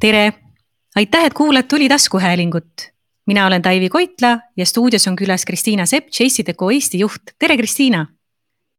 [0.00, 0.32] tere,
[0.96, 2.92] aitäh, et kuulad Tuli taskuhäälingut.
[3.26, 7.22] mina olen Taivi Koitla ja stuudios on külas Kristiina Sepp, JCDecaux Eesti juht.
[7.38, 8.06] tere, Kristiina.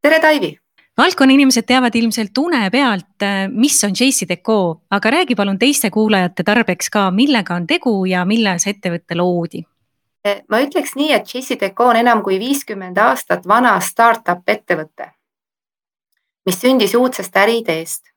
[0.01, 0.57] tere, Taivi.
[0.97, 6.89] valdkonna inimesed teavad ilmselt une pealt, mis on JCDecaux, aga räägi palun teiste kuulajate tarbeks
[6.89, 9.65] ka, millega on tegu ja millal see ettevõte loodi
[10.49, 15.11] ma ütleks nii, et JCDecaux on enam kui viiskümmend aastat vana startup ettevõte,
[16.45, 18.16] mis sündis uudsest äriideest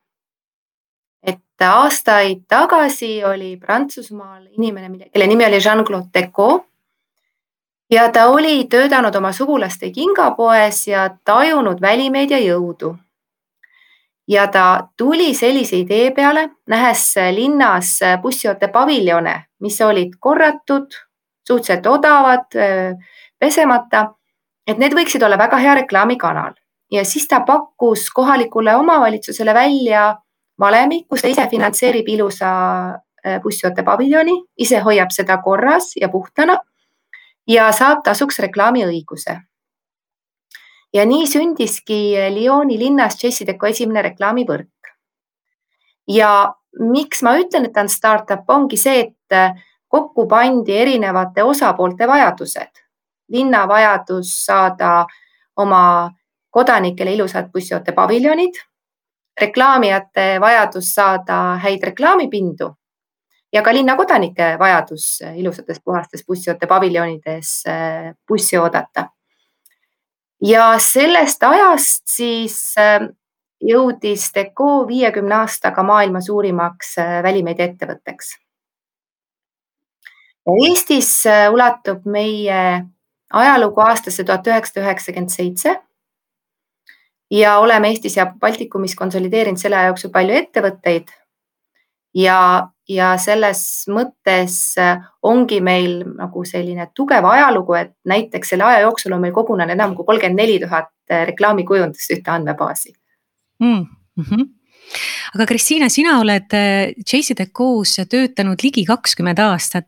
[1.61, 6.65] et aastaid tagasi oli Prantsusmaal inimene, kelle nimi oli Jean-Claude Decaux.
[7.91, 12.97] ja ta oli töötanud oma sugulaste kingapoes ja tajunud välimeedia jõudu.
[14.29, 20.89] ja ta tuli sellise idee peale, nähes linnas bussioote paviljone, mis olid korratud,
[21.47, 22.47] suhteliselt odavad,
[23.39, 24.15] pesemata,
[24.67, 26.55] et need võiksid olla väga hea reklaamikanal
[26.91, 30.17] ja siis ta pakkus kohalikule omavalitsusele välja
[30.61, 32.51] valemi, kus ta ise finantseerib ilusa
[32.91, 36.59] äh, bussioote paviljoni, ise hoiab seda korras ja puhtana
[37.49, 39.41] ja saab tasuks reklaamiõiguse.
[40.93, 44.95] ja nii sündiski Lyoni linnas Jessideko esimene reklaamivõrk.
[46.09, 49.55] ja miks ma ütlen, et ta on startup, ongi see, et äh,
[49.89, 52.85] kokku pandi erinevate osapoolte vajadused.
[53.29, 55.07] linna vajadus saada
[55.57, 56.11] oma
[56.51, 58.55] kodanikele ilusad bussioote paviljonid
[59.41, 62.75] reklaamijate vajadus saada häid reklaamipindu
[63.53, 69.09] ja ka linnakodanike vajadus ilusates puhastes bussioote paviljonides äh, bussi oodata.
[70.43, 73.09] ja sellest ajast siis äh,
[73.61, 78.37] jõudis Deco viiekümne aastaga maailma suurimaks äh, välimeediaettevõtteks.
[80.51, 81.11] Eestis
[81.53, 82.85] ulatub meie
[83.33, 85.75] ajalugu aastasse tuhat üheksasada üheksakümmend seitse
[87.31, 91.09] ja oleme Eestis ja Baltikumis konsolideerinud selle aja jooksul palju ettevõtteid.
[92.15, 98.81] ja, ja selles mõttes äh, ongi meil nagu selline tugev ajalugu, et näiteks selle aja
[98.87, 102.95] jooksul on meil kogunenud enam kui kolmkümmend neli tuhat äh, reklaamikujundust ühte andmebaasi
[103.63, 103.87] mm.
[104.19, 104.49] -hmm
[105.35, 109.87] aga Kristiina, sina oled äh, JCDecau's töötanud ligi kakskümmend aastat.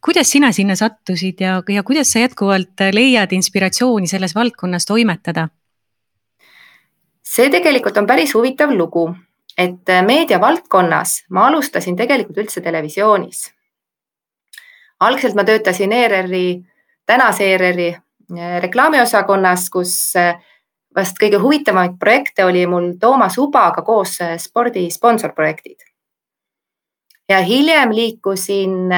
[0.00, 5.48] kuidas sina sinna sattusid ja, ja kuidas sa jätkuvalt leiad inspiratsiooni selles valdkonnas toimetada?
[7.32, 9.06] See tegelikult on päris huvitav lugu,
[9.58, 13.50] et äh, meediavaldkonnas ma alustasin tegelikult üldse televisioonis.
[15.00, 16.62] algselt ma töötasin ERR-i,
[17.06, 20.36] tänase ERR-i äh, reklaamiosakonnas, kus äh,
[20.96, 25.78] vast kõige huvitavamaid projekte oli mul Toomas Ubaga koos spordi sponsorprojektid.
[27.28, 28.92] ja hiljem liikusin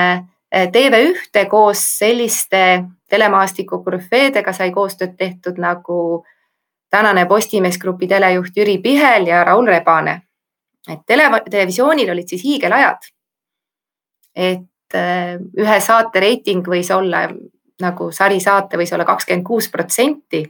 [0.54, 6.24] TV1-te koos selliste telemaastiku korüfeedega sai koostööd tehtud nagu
[6.94, 10.20] tänane Postimees Grupi telejuht Jüri Pihel ja Raul Rebane.
[10.88, 13.08] et tele, televisioonil olid siis hiigelajad.
[14.36, 17.28] et äh, ühe saate reiting võis olla
[17.82, 20.44] nagu sarisaate võis olla kakskümmend kuus protsenti.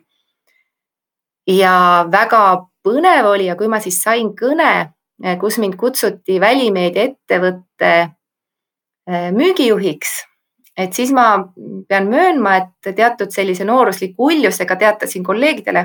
[1.47, 2.43] ja väga
[2.85, 4.73] põnev oli ja kui ma siis sain kõne,
[5.25, 10.25] äh, kus mind kutsuti välimeedia ettevõtte äh, müügijuhiks
[10.77, 11.29] et siis ma
[11.89, 15.85] pean möönma, et teatud sellise noorusliku uljusega teatasin kolleegidele,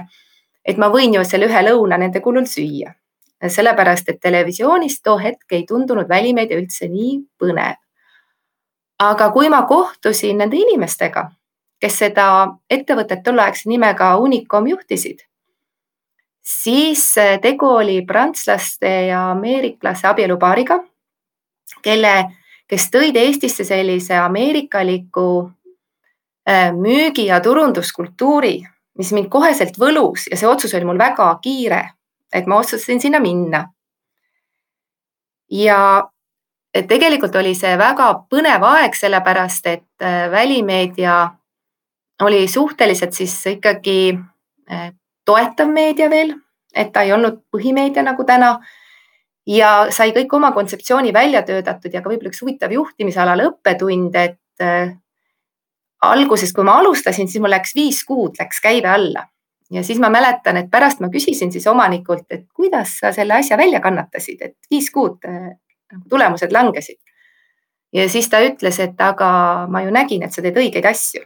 [0.69, 2.93] et ma võin ju selle ühe lõuna nende kulul süüa.
[3.39, 7.77] sellepärast, et televisioonis too hetk ei tundunud välimeedia üldse nii põnev.
[8.99, 11.29] aga kui ma kohtusin nende inimestega,
[11.79, 12.25] kes seda
[12.69, 15.23] ettevõtet tolleaegse nimega Unicom juhtisid,
[16.43, 20.83] siis tegu oli prantslaste ja ameeriklase abielupaariga,
[21.81, 22.13] kelle,
[22.67, 25.29] kes tõid Eestisse sellise ameerikaliku
[26.49, 28.59] äh, müügi ja turunduskultuuri
[28.99, 31.81] mis mind koheselt võlus ja see otsus oli mul väga kiire,
[32.33, 33.65] et ma otsustasin sinna minna.
[35.49, 35.79] ja
[36.73, 41.15] tegelikult oli see väga põnev aeg, sellepärast et äh, välimeedia
[42.21, 44.13] oli suhteliselt siis ikkagi
[44.71, 44.91] äh,
[45.25, 46.35] toetav meedia veel,
[46.75, 48.57] et ta ei olnud põhimeedia nagu täna
[49.49, 54.65] ja sai kõik oma kontseptsiooni välja töötatud ja ka võib-olla üks huvitav juhtimisalal õppetund, et
[54.65, 54.93] äh,
[56.01, 59.25] alguses, kui ma alustasin, siis mul läks viis kuud läks käive alla
[59.71, 63.57] ja siis ma mäletan, et pärast ma küsisin siis omanikult, et kuidas sa selle asja
[63.57, 65.53] välja kannatasid, et viis kuud äh,
[65.93, 66.99] nagu tulemused langesid.
[67.93, 71.23] ja siis ta ütles, et aga ma ju nägin, et sa teed õigeid asju.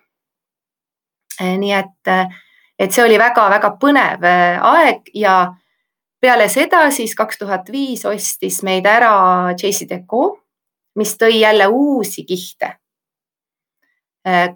[1.42, 2.28] Äh, nii et, äh,
[2.80, 5.54] et see oli väga-väga põnev aeg ja
[6.22, 10.40] peale seda siis kaks tuhat viis ostis meid ära JCDecaux,
[10.96, 12.78] mis tõi jälle uusi kihte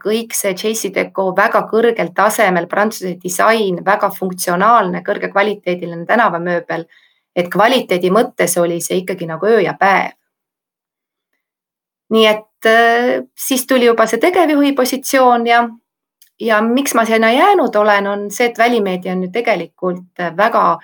[0.04, 6.86] kõik see JCDecaux väga kõrgel tasemel prantsuse disain, väga funktsionaalne, kõrgekvaliteediline tänavamööbel.
[7.36, 10.12] et kvaliteedi mõttes oli see ikkagi nagu öö ja päev.
[12.10, 12.48] nii et
[13.36, 15.69] siis tuli juba see tegevjuhi positsioon ja,
[16.40, 20.78] ja miks ma sinna jäänud olen, on see, et välimeedia on ju tegelikult väga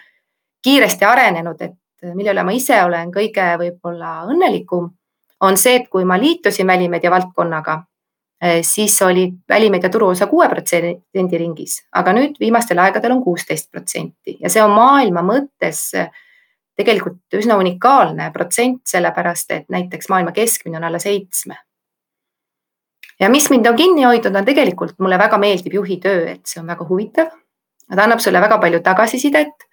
[0.63, 4.91] kiiresti arenenud, et mille üle ma ise olen kõige võib-olla õnnelikum,
[5.43, 7.83] on see, et kui ma liitusin välimeedia valdkonnaga,
[8.61, 14.49] siis oli välimeedia turuosa kuue protsendi ringis, aga nüüd viimastel aegadel on kuusteist protsenti ja
[14.51, 16.09] see on maailma mõttes eh,
[16.75, 21.55] tegelikult üsna unikaalne protsent, sellepärast et näiteks maailma keskmine on alla seitsme.
[23.19, 26.59] ja mis mind on kinni hoidnud, on tegelikult mulle väga meeldib juhi töö, et see
[26.61, 27.31] on väga huvitav.
[27.95, 29.69] ta annab sulle väga palju tagasisidet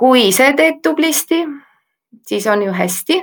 [0.00, 1.42] kui ise teed tublisti,
[2.26, 3.18] siis on ju hästi,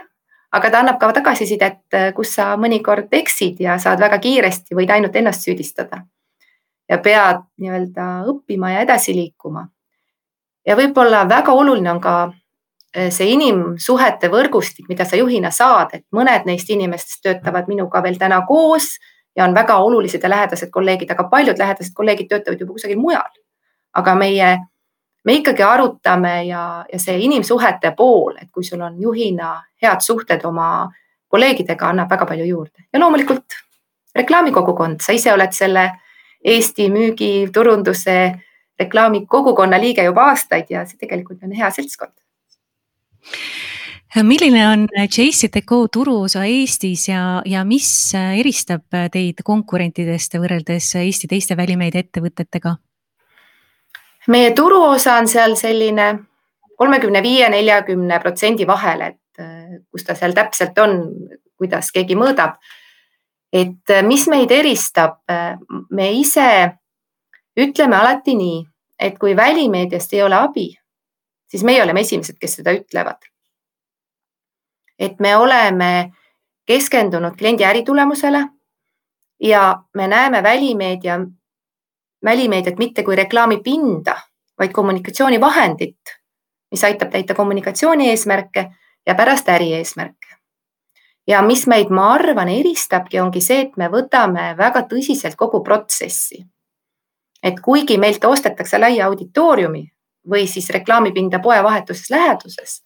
[0.57, 1.79] aga ta annab ka tagasisidet,
[2.15, 6.03] kus sa mõnikord eksid ja saad väga kiiresti, võid ainult ennast süüdistada.
[6.87, 9.67] ja pead nii-öelda õppima ja edasi liikuma.
[10.65, 12.15] ja võib-olla väga oluline on ka
[12.93, 18.17] eh, see inimsuhete võrgustik, mida sa juhina saad, et mõned neist inimestest töötavad minuga veel
[18.17, 18.97] täna koos
[19.35, 23.29] ja on väga olulised ja lähedased kolleegid, aga paljud lähedased kolleegid töötavad juba kusagil mujal.
[23.93, 24.57] aga meie
[25.27, 30.43] me ikkagi arutame ja, ja see inimsuhete pool, et kui sul on juhina head suhted
[30.47, 30.87] oma
[31.27, 32.87] kolleegidega, annab väga palju juurde.
[32.93, 33.57] Ja loomulikult
[34.15, 35.89] reklaamikogukond, sa ise oled selle
[36.47, 38.17] Eesti müügiturunduse
[38.79, 42.13] reklaamikogukonna liige juba aastaid ja see tegelikult on hea seltskond.
[44.23, 52.77] Milline on JCDecaux turuosa Eestis ja, ja mis eristab teid konkurentidest võrreldes Eesti teiste välimeediaettevõtetega?
[54.27, 56.07] Meie turuosa on seal selline
[56.77, 60.99] kolmekümne viie, neljakümne protsendi vahel, et äh, kus ta seal täpselt on,
[61.57, 62.59] kuidas keegi mõõdab.
[63.53, 65.57] et äh, mis meid eristab, äh,
[65.89, 66.77] me ise
[67.57, 68.59] ütleme alati nii,
[68.99, 70.67] et kui välimeediast ei ole abi,
[71.49, 73.17] siis meie oleme esimesed, kes seda ütlevad.
[74.99, 76.11] et me oleme
[76.65, 78.47] keskendunud kliendi äritulemusele
[79.39, 81.19] ja me näeme välimeedia
[82.27, 84.17] välimeediat mitte kui reklaamipinda,
[84.59, 86.15] vaid kommunikatsioonivahendit,
[86.71, 88.67] mis aitab täita kommunikatsiooni eesmärke
[89.07, 90.27] ja pärast ärieesmärke.
[91.27, 96.45] ja mis meid, ma arvan, eristabki, ongi see, et me võtame väga tõsiselt kogu protsessi.
[97.43, 99.83] et kuigi meilt ostetakse laia auditooriumi
[100.29, 102.81] või siis reklaamipinda poe vahetuses läheduses,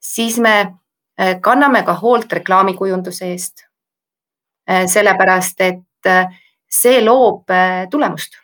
[0.00, 3.64] siis me äh, kanname ka hoolt reklaamikujunduse eest.
[4.70, 6.26] Äh, sellepärast, et äh,
[6.68, 7.46] see loob
[7.90, 8.36] tulemust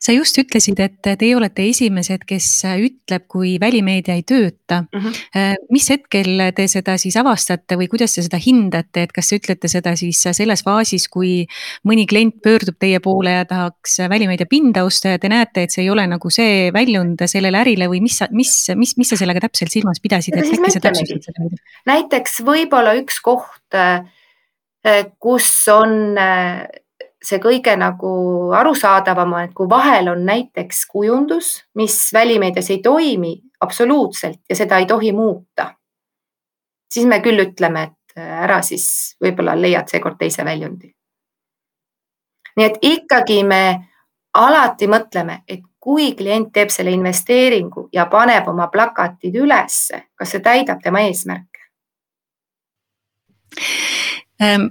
[0.00, 5.00] sa just ütlesid, et teie olete esimesed, kes ütleb, kui välimeedia ei tööta mm.
[5.00, 5.66] -hmm.
[5.74, 9.68] mis hetkel te seda siis avastate või kuidas te seda hindate, et kas te ütlete
[9.68, 11.46] seda siis selles faasis, kui
[11.86, 15.84] mõni klient pöördub teie poole ja tahaks välimeedia pinda osta ja te näete, et see
[15.84, 19.72] ei ole nagu see väljund sellele ärile või mis, mis, mis, mis sa sellega täpselt
[19.74, 20.36] silmas pidasid?
[21.88, 24.04] näiteks võib-olla üks koht, äh,
[25.22, 26.64] kus on äh,
[27.26, 28.10] see kõige nagu
[28.56, 34.78] arusaadavam on, et kui vahel on näiteks kujundus, mis välimeedias ei toimi absoluutselt ja seda
[34.78, 35.70] ei tohi muuta,
[36.90, 40.92] siis me küll ütleme, et ära siis võib-olla leiad seekord teise väljundi.
[42.56, 43.62] nii et ikkagi me
[44.34, 50.40] alati mõtleme, et kui klient teeb selle investeeringu ja paneb oma plakatid ülesse, kas see
[50.40, 51.64] täidab tema eesmärke
[54.42, 54.68] ähm,?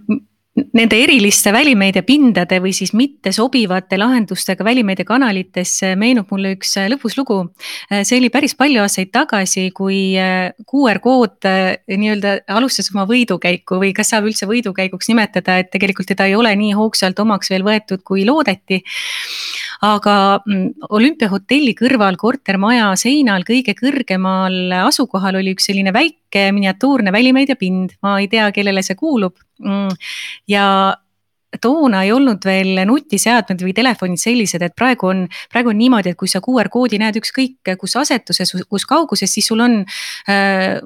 [0.74, 7.39] Nende eriliste välimeediapindade või siis mittesobivate lahendustega välimeediakanalitesse meenub mulle üks äh, lõbus lugu.
[7.92, 13.77] Äh, see oli päris palju aastaid tagasi, kui äh, QR kood nii-öelda alustas oma võidukäiku
[13.84, 17.65] või kas saab üldse võidukäiguks nimetada, et tegelikult teda ei ole nii hoogsalt omaks veel
[17.68, 18.82] võetud, kui loodeti
[19.83, 27.97] aga mm, olümpiahotelli kõrval kortermaja seinal kõige kõrgemal asukohal oli üks selline väike miniatuurne välimeediapind,
[28.05, 29.35] ma ei tea, kellele see kuulub.
[29.63, 29.91] Mm,
[30.51, 30.65] ja
[31.61, 36.19] toona ei olnud veel nutiseadmed või telefonid sellised, et praegu on, praegu on niimoodi, et
[36.19, 39.81] kui sa QR koodi näed ükskõik kus asetuses, kus kauguses, siis sul on
[40.31, 40.79] äh,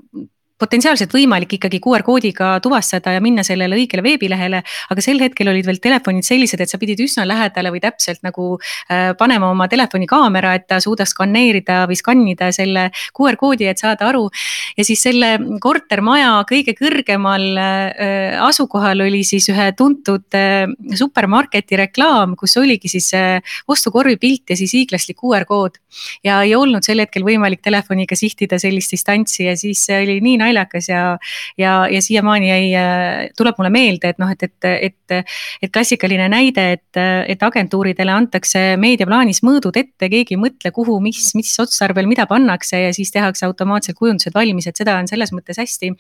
[0.62, 4.64] potentsiaalselt võimalik ikkagi QR koodiga tuvastada ja minna sellele õigele veebilehele.
[4.90, 8.58] aga sel hetkel olid veel telefonid sellised, et sa pidid üsna lähedale või täpselt nagu
[8.90, 12.88] äh, panema oma telefoni kaamera, et ta suudaks skaneerida või skannida selle
[13.18, 14.28] QR koodi, et saada aru.
[14.78, 20.66] ja siis selle kortermaja kõige kõrgemal äh, asukohal oli siis ühe tuntud äh,
[20.98, 23.12] supermarketi reklaam, kus oligi siis
[23.68, 25.78] ostukorvi pilt ja siis hiiglaslik QR kood.
[26.26, 30.47] ja ei olnud sel hetkel võimalik telefoniga sihtida sellist distantsi ja siis oli nii naljakas
[30.48, 31.02] naljakas ja,
[31.60, 32.86] ja, ja siiamaani jäi,
[33.38, 37.02] tuleb mulle meelde, et noh, et, et, et, et klassikaline näide, et,
[37.34, 42.82] et agentuuridele antakse meediaplaanis mõõdud ette, keegi ei mõtle, kuhu, mis, mis otstarbel, mida pannakse
[42.88, 45.94] ja siis tehakse automaatselt kujundused valmis, et seda on selles mõttes hästi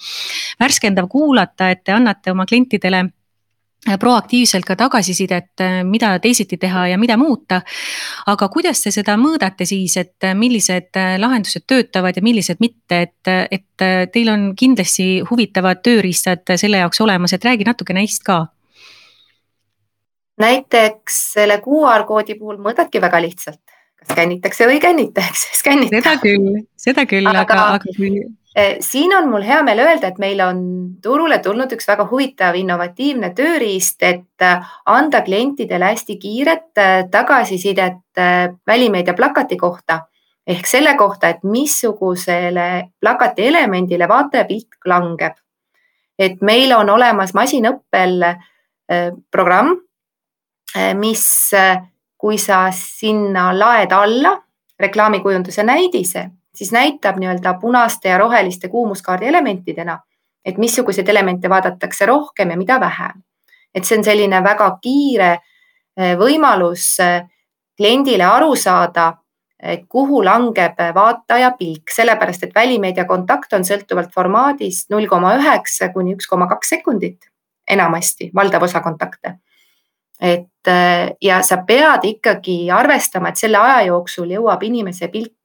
[0.62, 3.08] värskendav kuulata, et te annate oma klientidele
[4.00, 7.62] proaktiivselt ka tagasisidet, mida teisiti teha ja mida muuta.
[8.28, 14.12] aga kuidas te seda mõõdate siis, et millised lahendused töötavad ja millised mitte, et, et
[14.12, 18.48] teil on kindlasti huvitavad tööriistad selle jaoks olemas, et räägi natuke neist ka.
[20.38, 23.67] näiteks selle QR koodi puhul mõõdadki väga lihtsalt,
[24.00, 25.96] kas skännitakse või ei kännita, eks, skännita.
[26.02, 28.26] seda küll, seda küll, aga, aga, aga kui
[28.58, 30.62] Eh, siin on mul hea meel öelda, et meil on
[31.04, 38.22] turule tulnud üks väga huvitav innovatiivne tööriist, et eh, anda klientidele hästi kiiret eh, tagasisidet
[38.68, 40.00] välimeedia plakati kohta
[40.48, 42.66] ehk selle kohta, et missugusele
[42.98, 45.38] plakati elemendile vaataja pilk langeb.
[46.18, 48.24] et meil on olemas masinõppel
[49.30, 49.76] programm,
[50.98, 51.26] mis,
[52.18, 54.34] kui sa sinna laed alla
[54.80, 60.00] reklaamikujunduse näidise siis näitab nii-öelda punaste ja roheliste kuumuskaardi elementidena,
[60.46, 63.24] et missuguseid elemente vaadatakse rohkem ja mida vähem.
[63.76, 65.32] et see on selline väga kiire
[65.98, 67.28] eh, võimalus eh,
[67.78, 69.14] kliendile aru saada,
[69.90, 76.14] kuhu langeb vaataja pilk, sellepärast et välimeedia kontakt on sõltuvalt formaadist null koma üheksa kuni
[76.14, 77.30] üks koma kaks sekundit
[77.70, 79.34] enamasti, valdav osa kontakte.
[80.22, 85.36] Et eh, ja sa pead ikkagi arvestama, et selle aja jooksul jõuab inimese pilk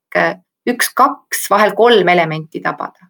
[0.68, 3.08] üks-kaks, vahel kolm elementi tabada.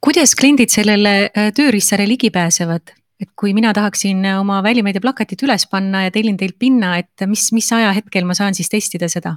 [0.00, 2.94] kuidas kliendid sellele äh, tööriistale ligi pääsevad?
[3.20, 7.50] et kui mina tahaksin oma välimeedia plakatit üles panna ja tellin teilt pinna, et mis,
[7.52, 9.36] mis ajahetkel ma saan siis testida seda?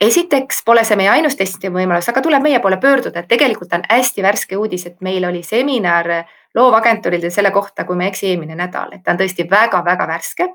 [0.00, 3.86] Esiteks pole see meie ainus testimise võimalus, aga tuleb meie poole pöörduda, et tegelikult on
[3.90, 6.10] hästi värske uudis, et meil oli seminar
[6.54, 10.48] loovagentuuridel selle kohta, kui ma ei eksi, eelmine nädal, et ta on tõesti väga-väga värske.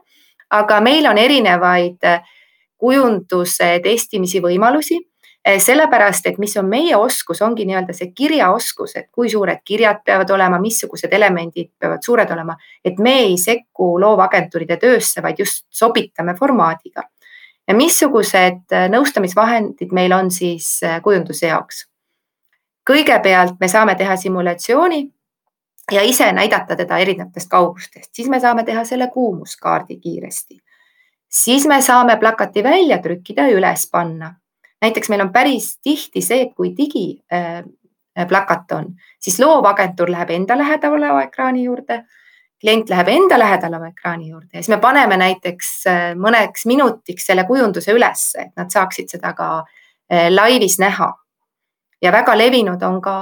[0.53, 2.05] aga meil on erinevaid
[2.77, 4.99] kujunduse testimisi võimalusi
[5.47, 9.99] Eh, sellepärast, et mis on meie oskus, ongi nii-öelda see kirjaoskus, et kui suured kirjad
[10.07, 15.65] peavad olema, missugused elemendid peavad suured olema, et me ei sekku loovagentuuride töösse, vaid just
[15.67, 17.03] sobitame formaadiga.
[17.67, 21.87] Ja missugused eh, nõustamisvahendid meil on siis eh, kujunduse jaoks?
[22.89, 25.05] kõigepealt me saame teha simulatsiooni
[25.91, 30.59] ja ise näidata teda erinevatest kaugustest, siis me saame teha selle kuumuskaardi kiiresti.
[31.29, 34.35] siis me saame plakati välja trükkida ja üles panna
[34.83, 40.57] näiteks meil on päris tihti see, et kui digiplakat äh, on, siis loovagentuur läheb enda
[40.59, 42.03] lähedal oleva ekraani juurde,
[42.63, 47.27] klient läheb enda lähedal oleva ekraani juurde ja siis me paneme näiteks äh, mõneks minutiks
[47.27, 51.11] selle kujunduse ülesse, et nad saaksid seda ka äh, laivis näha.
[52.01, 53.17] ja väga levinud on ka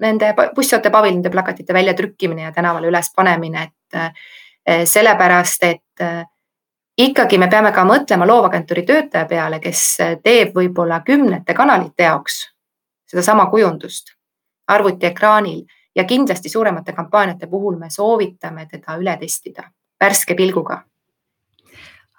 [0.00, 6.04] nende bussjoote paviljonide plakatite väljatrükkimine ja tänavale ülespanemine, et sellepärast, et
[7.00, 9.86] ikkagi me peame ka mõtlema loovagentuuri töötaja peale, kes
[10.22, 12.42] teeb võib-olla kümnete kanalite jaoks
[13.08, 14.12] sedasama kujundust
[14.68, 19.70] arvutiekraanil ja kindlasti suuremate kampaaniate puhul me soovitame teda üle testida
[20.00, 20.82] värske pilguga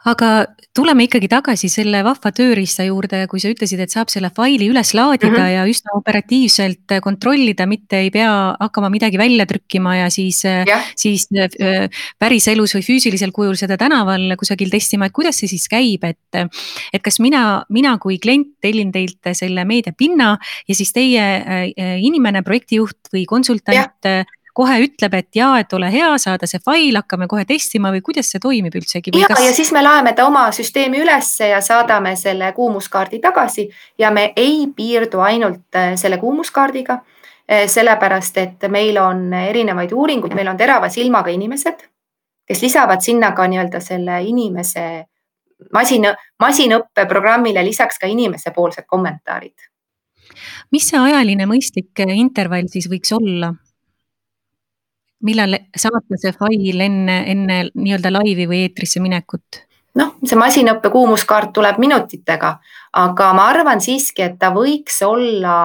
[0.05, 0.29] aga
[0.75, 4.91] tuleme ikkagi tagasi selle vahva tööriista juurde, kui sa ütlesid, et saab selle faili üles
[4.97, 5.53] laadida mm -hmm.
[5.55, 11.27] ja üsna operatiivselt kontrollida, mitte ei pea hakkama midagi välja trükkima ja siis yeah., siis
[11.33, 16.19] äh, päriselus või füüsilisel kujul seda tänaval kusagil testima, et kuidas see siis käib, et.
[16.93, 22.43] et kas mina, mina kui klient tellin teilt selle meediapinna ja siis teie äh, inimene,
[22.43, 27.27] projektijuht või konsultant yeah kohe ütleb, et jaa, et ole hea, saada see fail, hakkame
[27.31, 29.11] kohe testima või kuidas see toimib üldsegi?
[29.19, 33.67] ja kas..., ja siis me laeme ta oma süsteemi ülesse ja saadame selle kuumuskaardi tagasi
[33.99, 37.01] ja me ei piirdu ainult äh, selle kuumuskaardiga.
[37.45, 41.83] Äh, sellepärast, et meil on erinevaid uuringuid, meil on terava silmaga inimesed,
[42.47, 44.85] kes lisavad sinna ka nii-öelda selle inimese
[45.73, 46.07] masin,
[46.41, 49.69] masinõppeprogrammile lisaks ka inimesepoolsed kommentaarid
[50.73, 53.53] mis see ajaline mõistlik intervall siis võiks olla?
[55.23, 59.63] Millal saata see fail enne, enne nii-öelda laivi või eetrisse minekut?
[59.95, 62.49] noh, see masinõppe kuumuskaart tuleb minutitega,
[62.99, 65.55] aga ma arvan siiski, et ta võiks olla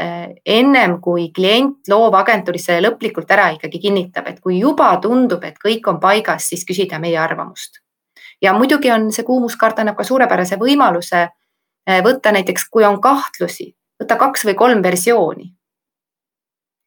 [0.00, 5.60] eh, ennem kui klient loovagentuuris selle lõplikult ära ikkagi kinnitab, et kui juba tundub, et
[5.60, 7.82] kõik on paigas, siis küsida meie arvamust.
[8.40, 13.74] ja muidugi on see kuumuskaart annab ka suurepärase võimaluse eh, võtta näiteks, kui on kahtlusi,
[14.00, 15.52] võtta kaks või kolm versiooni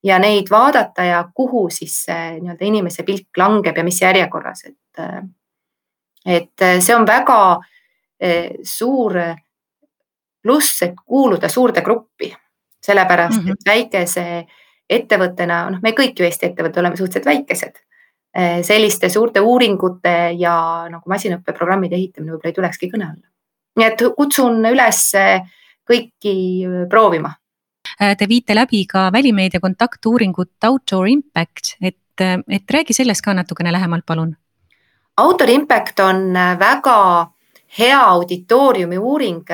[0.04, 5.06] ja neid vaadata ja kuhu siis see nii-öelda inimese pilk langeb ja mis järjekorras, et.
[6.26, 7.40] et see on väga
[8.20, 9.16] eh, suur
[10.44, 12.34] pluss, et kuuluda suurde gruppi.
[12.84, 13.52] sellepärast mm -hmm.
[13.52, 14.46] et väikese
[14.90, 17.80] ettevõttena, noh, me kõik ju Eesti ettevõtted oleme suhteliselt väikesed.
[18.62, 23.28] selliste suurte uuringute ja nagu masinõppeprogrammide ehitamine võib-olla ei tulekski kõne alla.
[23.78, 25.12] nii et kutsun üles
[25.90, 26.36] kõiki
[26.90, 27.36] proovima.
[28.00, 34.06] Te viite läbi ka välimeedia kontaktuuringut Outdoor Impact, et, et räägi sellest ka natukene lähemalt,
[34.06, 34.34] palun.
[35.22, 36.98] Outdoor Impact on väga
[37.78, 39.46] hea auditooriumi uuring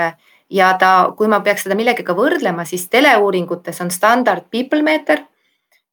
[0.49, 5.21] ja ta, kui ma peaks seda millegagi võrdlema, siis teleuuringutes on standard people meeter,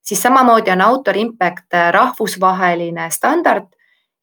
[0.06, 3.68] siis samamoodi on Autor Impact äh, rahvusvaheline standard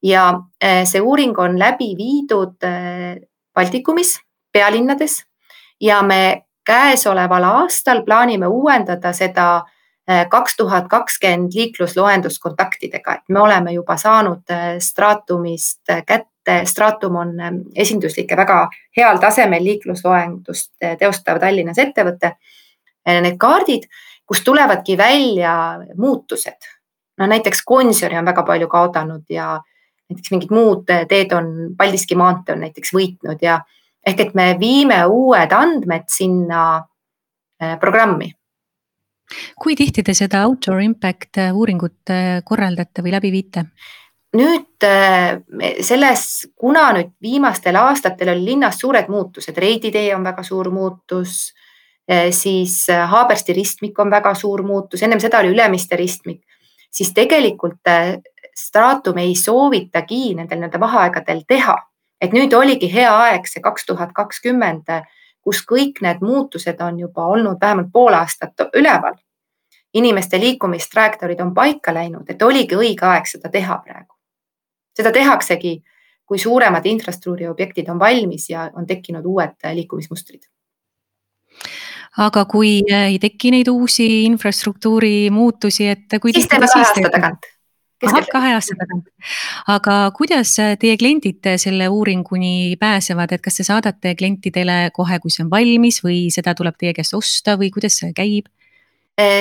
[0.02, 0.28] ja
[0.64, 3.14] äh, see uuring on läbi viidud äh,
[3.54, 4.18] Baltikumis,
[4.52, 5.22] pealinnades.
[5.80, 9.64] Ja me käesoleval aastal plaanime uuendada seda
[10.30, 17.32] kaks tuhat kakskümmend liiklusloendust kontaktidega, et me oleme juba saanud Stratumist kätte et Stratum on
[17.76, 18.58] esinduslik ja väga
[18.96, 22.34] heal tasemel liiklusloendust teostav Tallinnas ettevõte.
[23.04, 23.88] Need kaardid,
[24.26, 26.70] kust tulevadki välja muutused.
[27.18, 29.60] no näiteks Gonsiori on väga palju kaotanud ja
[30.10, 33.60] näiteks mingid muud teed on, Paldiski maantee on näiteks võitnud ja
[34.06, 36.64] ehk et me viime uued andmed sinna
[37.80, 38.32] programmi
[39.56, 42.12] kui tihti te seda outdoor impact uuringut
[42.44, 43.64] korraldate või läbi viite?
[44.34, 45.38] nüüd äh,
[45.82, 51.52] selles, kuna nüüd viimastel aastatel oli linnas suured muutused, Reidi tee on väga suur muutus,
[52.10, 56.42] äh, siis äh, Haabersti ristmik on väga suur muutus, ennem seda oli Ülemiste ristmik,
[56.90, 57.92] siis tegelikult
[58.54, 61.74] Stratum ei soovitagi nendel nii-öelda vaheaegadel teha,
[62.24, 64.88] et nüüd oligi hea aeg, see kaks tuhat kakskümmend,
[65.44, 69.14] kus kõik need muutused on juba olnud vähemalt pool aastat üleval.
[69.94, 74.14] inimeste liikumistrajektoorid on paika läinud, et oligi õige aeg seda teha praegu
[74.96, 75.78] seda tehaksegi,
[76.24, 80.46] kui suuremad infrastruktuuri objektid on valmis ja on tekkinud uued liikumismustrid
[82.24, 87.48] aga kui ei teki neid uusi infrastruktuuri muutusi, et kui siis teeme kahe aasta tagant.
[88.08, 89.06] Ahah, kahe aasta tagant.
[89.76, 95.44] aga kuidas teie kliendid selle uuringuni pääsevad, et kas te saadate klientidele kohe, kui see
[95.46, 98.50] on valmis või seda tuleb teie käest osta või kuidas see käib?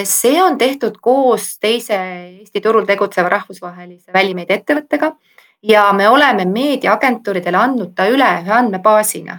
[0.05, 1.97] see on tehtud koos teise
[2.39, 5.15] Eesti turul tegutseva rahvusvahelise välimeediaettevõttega
[5.63, 9.37] ja me oleme meediaagentuuridele andnud ta üle ühe andmebaasina,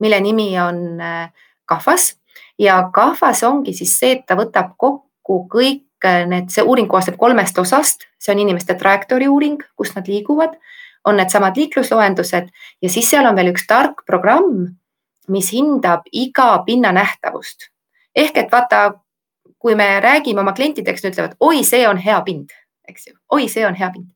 [0.00, 0.98] mille nimi on
[1.70, 2.20] Kahvas äh,
[2.58, 7.18] ja Kahvas ongi siis see, et ta võtab kokku kõik äh, need, see uuring koosneb
[7.20, 10.56] kolmest osast, see on inimeste trajektoori uuring, kus nad liiguvad,
[11.04, 12.48] on needsamad liiklusloendused
[12.82, 14.66] ja siis seal on veel üks tark programm,
[15.28, 17.70] mis hindab iga pinna nähtavust.
[18.16, 19.00] ehk et vaata,
[19.58, 20.52] kui me räägime oma
[21.04, 22.50] nad ütlevad, oi, see on hea pind,
[22.88, 24.10] eks ju, oi, see on hea pind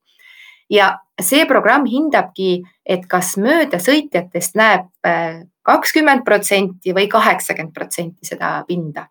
[0.70, 8.57] ja see programm hindabki, et kas möödasõitjatest näeb äh, kakskümmend protsenti või kaheksakümmend protsenti seda
[8.68, 9.09] pinda.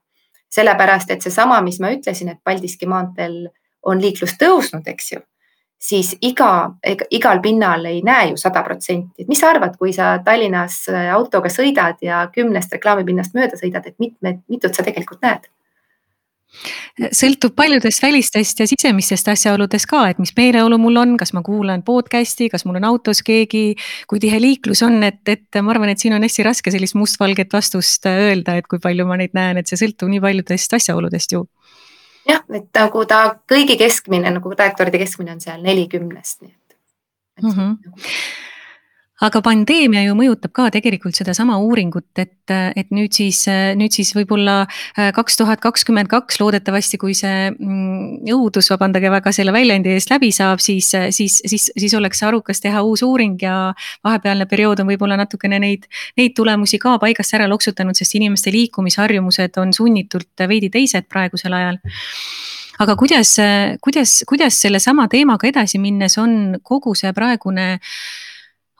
[0.53, 3.47] Sellepärast, et seesama, mis ma ütlesin, et Paldiski maanteel
[3.89, 5.23] on liiklus tõusnud, eks ju,
[5.83, 6.51] siis iga,
[7.11, 10.85] igal pinnal ei näe ju sada protsenti, et mis sa arvad, kui sa Tallinnas
[11.15, 15.49] autoga sõidad ja kümnest reklaamipinnast mööda sõidad, et mitmed, mitut sa tegelikult näed
[17.13, 21.83] sõltub paljudest välistest ja sisemistest asjaoludest ka, et mis meeleolu mul on, kas ma kuulan
[21.85, 23.63] podcast'i, kas mul on autos keegi,
[24.09, 27.53] kui tihe liiklus on, et, et ma arvan, et siin on hästi raske sellist mustvalget
[27.53, 31.45] vastust öelda, et kui palju ma neid näen, et see sõltub nii paljudest asjaoludest ju.
[32.29, 36.79] jah, et nagu ta kõigi keskmine nagu trajektooride keskmine on seal nelikümnest, nii et,
[37.41, 37.55] et mm.
[37.57, 38.51] -hmm
[39.23, 43.43] aga pandeemia ju mõjutab ka tegelikult sedasama uuringut, et, et nüüd siis,
[43.79, 49.33] nüüd siis võib-olla äh, kaks tuhat kakskümmend kaks loodetavasti, kui see mm, õudus, vabandage väga
[49.35, 53.57] selle väljendi eest läbi saab, siis, siis, siis, siis oleks arukas teha uus uuring ja
[54.03, 55.87] vahepealne periood on võib-olla natukene neid,
[56.19, 61.79] neid tulemusi ka paigast ära loksutanud, sest inimeste liikumisharjumused on sunnitult veidi teised praegusel ajal.
[62.83, 63.37] Aga kuidas,
[63.85, 67.89] kuidas, kuidas sellesama teemaga edasi minnes on kogu see praegune äh,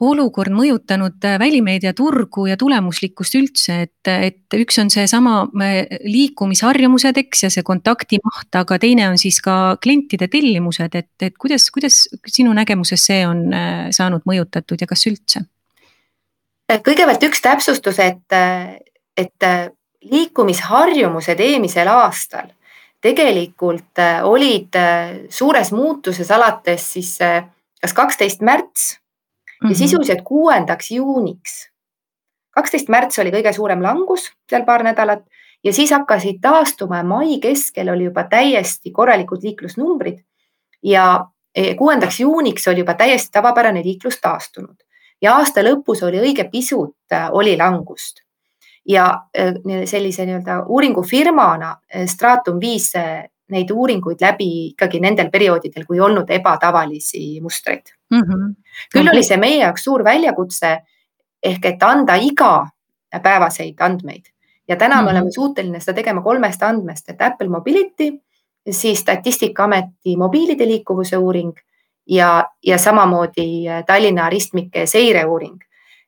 [0.02, 7.18] olukord mõjutanud äh, välimeedia turgu ja tulemuslikkust üldse, et, et üks on seesama äh, liikumisharjumused,
[7.22, 12.04] eks, ja see kontaktimaht, aga teine on siis ka klientide tellimused, et, et kuidas, kuidas
[12.28, 15.46] sinu nägemuses see on äh, saanud mõjutatud ja kas üldse?
[16.74, 18.34] kõigepealt üks täpsustus, et,
[19.20, 19.46] et
[20.10, 22.48] liikumisharjumused eelmisel aastal
[23.04, 24.80] tegelikult olid
[25.30, 28.88] suures muutuses alates siis kas kaksteist märts
[29.64, 29.78] ja mhm.
[29.80, 31.70] sisuliselt kuuendaks juuniks.
[32.52, 35.24] kaksteist märts oli kõige suurem langus seal paar nädalat
[35.64, 40.20] ja siis hakkasid taastuma ja mai keskel oli juba täiesti korralikud liiklusnumbrid
[40.84, 44.76] ja eh, kuuendaks juuniks oli juba täiesti tavapärane liiklus taastunud
[45.24, 48.22] ja aasta lõpus oli õige pisut, äh, oli langust.
[48.86, 49.06] ja
[49.88, 51.70] sellise nii-öelda uuringufirmana
[52.12, 52.90] Stratum viis
[53.54, 58.22] neid uuringuid läbi ikkagi nendel perioodidel, kui olnud ebatavalisi mustreid mm.
[58.22, 58.54] -hmm.
[58.94, 60.78] küll oli see meie jaoks suur väljakutse
[61.44, 64.34] ehk et anda igapäevaseid andmeid
[64.68, 65.06] ja täna mm -hmm.
[65.06, 68.20] me oleme suuteline seda tegema kolmest andmest, et Apple Mobility,
[68.70, 71.54] siis Statistikaameti mobiilide liikuvuse uuring
[72.10, 75.62] ja, ja samamoodi Tallinna ristmike seireuuring.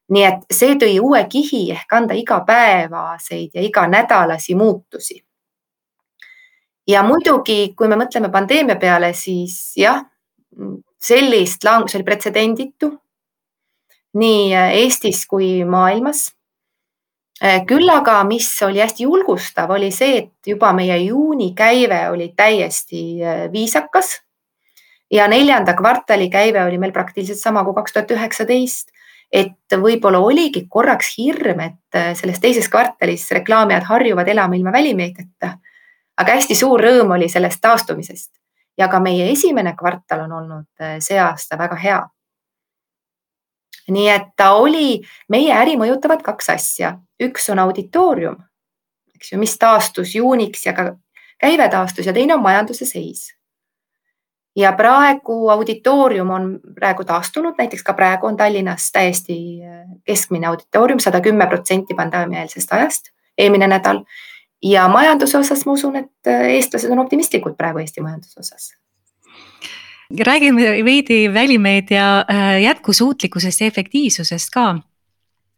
[0.10, 5.26] nii et see tõi uue kihi ehk anda igapäevaseid ja iganädalasi muutusi
[6.88, 10.04] ja muidugi, kui me mõtleme pandeemia peale, siis jah,
[11.02, 12.92] sellist langus oli pretsedenditu
[14.16, 16.32] nii Eestis kui maailmas.
[17.68, 23.02] küll aga, mis oli hästi julgustav, oli see, et juba meie juuni käive oli täiesti
[23.24, 24.22] äh, viisakas.
[25.12, 28.90] ja neljanda kvartali käive oli meil praktiliselt sama kui kaks tuhat üheksateist.
[29.32, 35.58] et võib-olla oligi korraks hirm, et äh, selles teises kvartalis reklaamijad harjuvad elama ilma välimeediata
[36.18, 38.32] aga hästi suur rõõm oli sellest taastumisest
[38.78, 42.02] ja ka meie esimene kvartal on olnud äh, see aasta väga hea.
[43.88, 48.40] nii et ta oli, meie äri mõjutavad kaks asja, üks on auditoorium,
[49.16, 50.96] eks ju, mis taastus juuniks ja ka
[51.38, 53.36] käive taastus ja teine on majanduse seis.
[54.56, 61.00] ja praegu auditoorium on praegu taastunud, näiteks ka praegu on Tallinnas täiesti äh, keskmine auditoorium,
[61.00, 64.06] sada kümme protsenti pandeemiaeelsest ajast, eelmine nädal
[64.66, 68.74] ja majanduse osas ma usun, et äh, eestlased on optimistlikud praegu Eesti majanduse osas.
[70.26, 74.76] Räägime veidi välimeedia äh, jätkusuutlikkusest ja efektiivsusest ka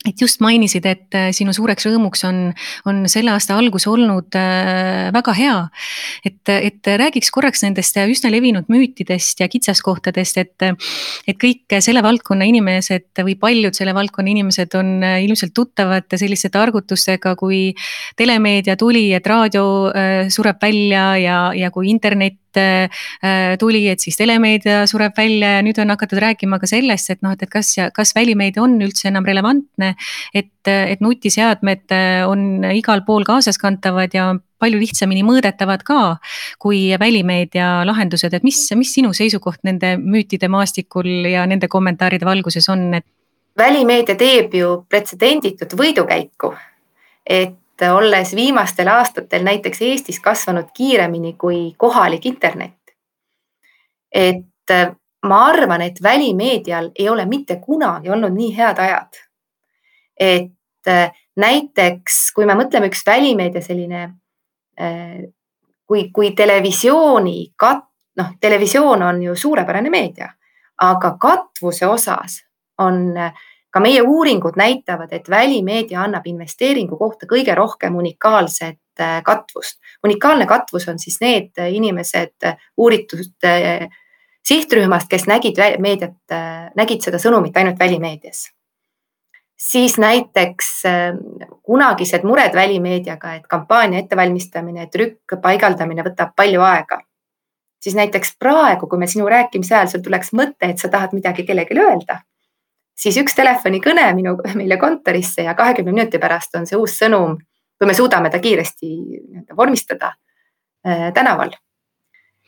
[0.08, 2.40] et just mainisid, et äh, sinu suureks rõõmuks on,
[2.90, 5.58] on selle aasta algus olnud äh, väga hea.
[6.26, 10.68] et, et räägiks korraks nendest üsna levinud müütidest ja kitsaskohtadest, et,
[11.28, 16.52] et kõik selle valdkonna inimesed või paljud selle valdkonna inimesed on äh, ilmselt tuttavad selliste
[16.54, 17.72] targutustega, kui
[18.18, 19.66] telemeedia tuli, et raadio
[20.34, 22.47] sureb välja ja, ja kui internet
[23.60, 27.36] tuli, et siis telemeedia sureb välja ja nüüd on hakatud rääkima ka sellest, et noh,
[27.36, 29.94] et, et kas, kas välimeedia on üldse enam relevantne
[30.34, 31.94] et, et nutiseadmed
[32.28, 36.00] on igal pool kaasaskantavad ja palju lihtsamini mõõdetavad ka
[36.62, 42.70] kui välimeedia lahendused, et mis, mis sinu seisukoht nende müütide maastikul ja nende kommentaaride valguses
[42.74, 43.06] on, et?
[43.58, 46.52] välimeedia teeb ju pretsedenditut võidukäiku,
[47.26, 52.74] et olles viimastel aastatel näiteks Eestis kasvanud kiiremini kui kohalik internet.
[54.12, 54.46] et
[55.26, 59.28] ma arvan, et välimeedial ei ole mitte kunagi olnud nii head ajad
[60.20, 64.04] et äh, näiteks kui me mõtleme üks välimeedia selline,
[64.82, 65.20] äh,
[65.88, 67.88] kui, kui televisiooni kat-,
[68.18, 70.32] noh, televisioon on ju suurepärane meedia,
[70.82, 72.42] aga katvuse osas
[72.82, 73.16] on
[73.78, 79.78] ka meie uuringud näitavad, et välimeedia annab investeeringu kohta kõige rohkem unikaalset äh, katvust.
[80.04, 83.48] unikaalne katvus on siis need inimesed uuritud
[84.48, 86.20] sihtrühmast, kes nägid meediat,
[86.76, 88.48] nägid seda sõnumit ainult välimeedias
[89.60, 91.18] siis näiteks äh,
[91.64, 97.02] kunagised mured välimeediaga, et kampaania ettevalmistamine, trükk, paigaldamine võtab palju aega.
[97.82, 101.46] siis näiteks praegu, kui me sinu rääkimise ajal, sul tuleks mõte, et sa tahad midagi
[101.46, 102.22] kellelegi öelda,
[102.98, 107.38] siis üks telefonikõne minu, meile kontorisse ja kahekümne minuti pärast on see uus sõnum,
[107.78, 108.92] kui me suudame ta kiiresti
[109.58, 110.14] vormistada
[110.88, 111.54] äh, tänaval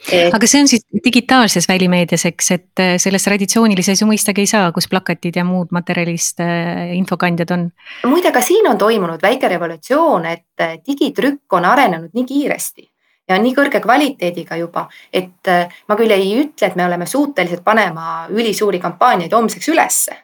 [0.07, 0.33] Et...
[0.33, 4.69] aga see on siis digitaalses välimeedias, eks, et äh, selles traditsioonilises ju mõistagi ei saa,
[4.75, 7.65] kus plakatid ja muud materjalist äh, infokandjad on.
[8.07, 12.87] muide, ka siin on toimunud väike revolutsioon, et digitrükk on arenenud nii kiiresti
[13.29, 15.51] ja nii kõrge kvaliteediga juba, et
[15.85, 20.15] ma küll ei ütle, et me oleme suutelised panema ülisuuri kampaaniaid homseks ülesse.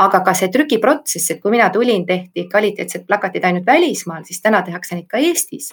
[0.00, 4.62] Aga ka see trükiprotsess, et kui mina tulin, tehti kvaliteetsed plakatid ainult välismaal, siis täna
[4.64, 5.72] tehakse neid ka Eestis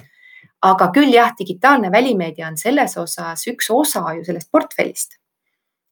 [0.66, 5.18] aga küll jah, digitaalne välimeedia on selles osas üks osa ju sellest portfellist.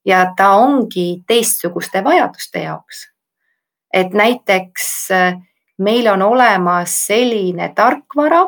[0.06, 3.10] ja ta ongi teistsuguste vajaduste jaoks.
[3.94, 5.42] et näiteks äh,
[5.78, 8.46] meil on olemas selline tarkvara,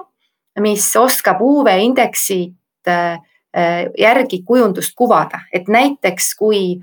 [0.60, 3.20] mis oskab UV-indeksit äh,
[3.58, 6.80] äh, järgi kujundust kuvada, et näiteks kui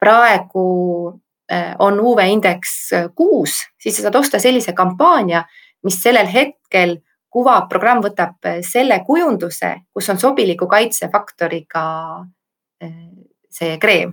[0.00, 1.20] praegu
[1.78, 2.70] on UV-indeks
[3.14, 5.42] kuus, siis sa saad osta sellise kampaania,
[5.84, 6.96] mis sellel hetkel
[7.28, 11.84] kuva programm võtab eh, selle kujunduse, kus on sobiliku kaitsefaktoriga
[13.54, 14.12] see kreem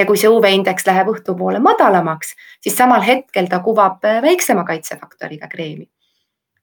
[0.00, 5.88] ja kui see UV-indeks läheb õhtupoole madalamaks, siis samal hetkel ta kuvab väiksema kaitsefaktoriga kreemi.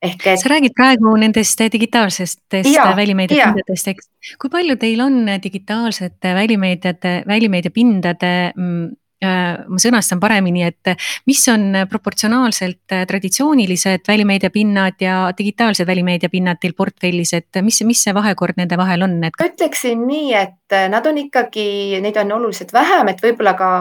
[0.02, 0.40] ehk et.
[0.40, 4.10] sa räägid praegu nendest digitaalsetest välimeediapindadest, eks.
[4.38, 8.88] kui palju teil on digitaalsete välimeediate, välimeediapindade mm,
[9.22, 10.92] ma sõnastan paremini, et
[11.26, 18.60] mis on proportsionaalselt traditsioonilised välimeediapinnad ja digitaalsed välimeediapinnad teil portfellis, et mis, mis see vahekord
[18.60, 19.34] nende vahel on, et?
[19.40, 23.72] ma ütleksin nii, et nad on ikkagi, neid on oluliselt vähem, et võib-olla ka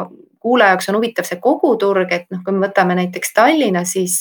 [0.47, 4.19] kuulaja jaoks on huvitav see koguturg, et noh, kui me võtame näiteks Tallinna, siis,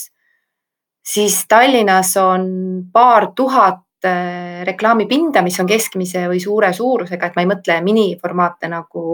[1.07, 2.49] siis Tallinnas on
[2.93, 8.73] paar tuhat äh, reklaamipinda, mis on keskmise või suure suurusega, et ma ei mõtle miniformaate
[8.73, 9.05] nagu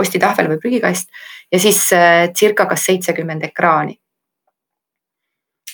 [0.00, 1.12] postitahvel või prügikast
[1.52, 3.98] ja siis äh, circa kas seitsekümmend ekraani.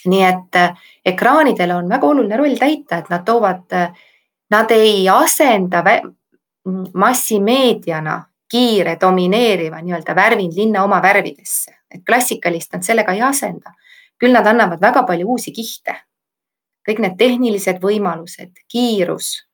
[0.07, 3.75] nii et äh, ekraanidel on väga oluline roll täita, et nad toovad,
[4.51, 5.83] nad ei asenda
[6.95, 13.75] massimeediana kiire, domineeriva nii-öelda värvind linna oma värvidesse, et klassikalist nad sellega ei asenda.
[14.19, 15.97] küll nad annavad väga palju uusi kihte.
[16.89, 19.47] kõik need tehnilised võimalused, kiirus,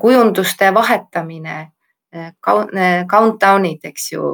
[0.00, 1.73] kujunduste vahetamine,
[2.44, 4.30] countdown'id, eks ju,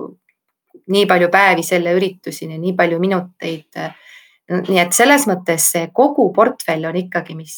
[0.91, 3.81] nii palju päevi selle ürituseni, nii palju minuteid.
[4.51, 7.55] nii et selles mõttes see kogu portfell on ikkagi, mis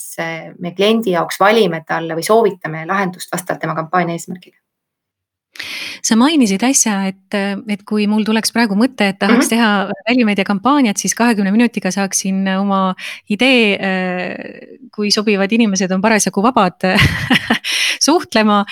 [0.60, 4.58] me kliendi jaoks valime talle või soovitame lahendust vastavalt tema kampaania eesmärgile
[6.02, 7.36] sa mainisid äsja, et,
[7.70, 9.50] et kui mul tuleks praegu mõte, et tahaks mm -hmm.
[9.50, 12.94] teha välimeediakampaaniat, siis kahekümne minutiga saaksin oma
[13.30, 13.78] idee,
[14.94, 16.82] kui sobivad inimesed on parasjagu vabad
[18.02, 18.62] suhtlema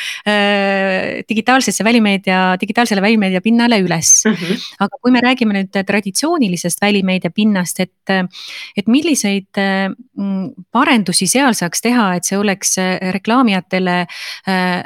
[1.28, 4.34] digitaalsesse välimeedia, digitaalsele välimeedia pinnale üles mm.
[4.34, 4.66] -hmm.
[4.80, 8.14] aga kui me räägime nüüd traditsioonilisest välimeedia pinnast, et,
[8.76, 9.60] et milliseid
[10.72, 12.76] parendusi seal saaks teha, et see oleks
[13.16, 13.96] reklaamijatele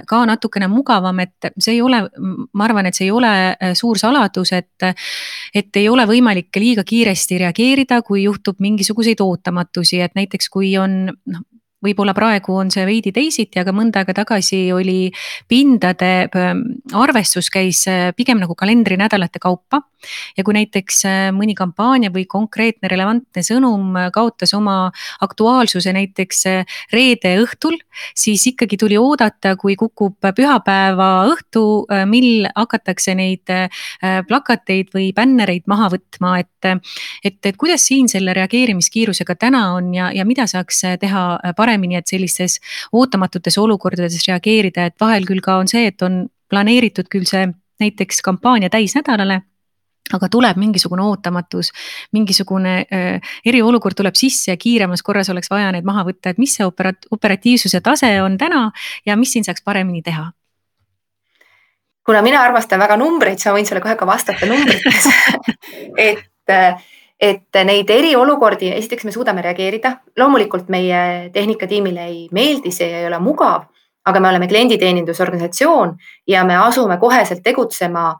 [0.06, 2.02] ka natukene mugavam, et see ei ole,
[2.52, 4.86] ma arvan, et see ei ole äh, suur saladus, et,
[5.54, 11.04] et ei ole võimalik liiga kiiresti reageerida, kui juhtub mingisuguseid ootamatusi, et näiteks kui on
[11.08, 11.50] noh
[11.84, 15.10] võib-olla praegu on see veidi teisiti, aga mõnda aega tagasi oli
[15.50, 16.62] pindade ähm,
[16.96, 19.82] arvestus käis äh, pigem nagu kalendrinädalate kaupa.
[20.36, 24.90] ja kui näiteks äh, mõni kampaania või konkreetne relevantne sõnum äh, kaotas oma
[25.24, 26.44] aktuaalsuse näiteks
[26.92, 27.78] reede õhtul,
[28.14, 33.50] siis ikkagi tuli oodata, kui kukub pühapäeva õhtu, mil hakatakse neid
[34.28, 36.68] plakateid või bännereid maha võtma, et.
[37.24, 41.24] et, et kuidas siin selle reageerimiskiirusega täna on ja, ja mida saaks teha
[41.56, 42.60] paremini paremini, et sellistes
[42.92, 47.48] ootamatutes olukordades reageerida, et vahel küll ka on see, et on planeeritud küll see
[47.82, 49.42] näiteks kampaania täisnädalale
[50.12, 51.70] aga tuleb mingisugune ootamatus,
[52.12, 56.52] mingisugune äh, eriolukord tuleb sisse ja kiiremas korras oleks vaja need maha võtta, et mis
[56.58, 58.66] see operat-, operatiivsuse tase on täna
[59.06, 60.30] ja mis siin saaks paremini teha?
[62.04, 65.08] kuna mina armastan väga numbreid, siis ma võin sulle kohe ka vastata numbrites
[66.10, 66.84] et äh,
[67.20, 73.20] et neid eriolukordi, esiteks me suudame reageerida, loomulikult meie tehnikatiimile ei meeldi, see ei ole
[73.22, 73.68] mugav,
[74.04, 75.94] aga me oleme klienditeenindusorganisatsioon
[76.28, 78.12] ja me asume koheselt tegutsema,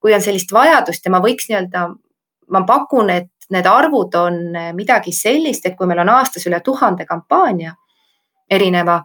[0.00, 1.04] kui on sellist vajadust.
[1.04, 1.86] Ja ma võiks nii-öelda,
[2.50, 4.40] ma pakun, et need arvud on
[4.76, 7.74] midagi sellist, et kui meil on aastas üle tuhande kampaania
[8.50, 8.98] erineva,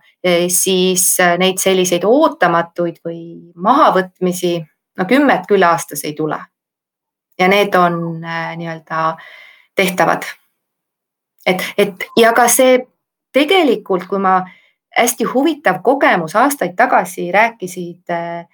[0.49, 1.05] siis
[1.37, 3.21] neid selliseid ootamatuid või
[3.61, 4.57] mahavõtmisi,
[4.97, 6.39] no kümmet küll aastas ei tule
[7.39, 9.17] ja need on äh, nii-öelda
[9.75, 10.23] tehtavad.
[11.45, 12.79] et, et ja ka see
[13.33, 14.41] tegelikult, kui ma
[14.97, 18.45] hästi huvitav kogemus aastaid tagasi rääkisid äh,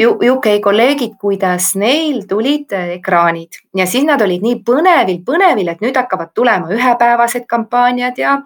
[0.00, 5.80] UK kolleegid, kuidas neil tulid äh, ekraanid ja siis nad olid nii põnevil, põnevil, et
[5.84, 8.38] nüüd hakkavad tulema ühepäevased kampaaniad ja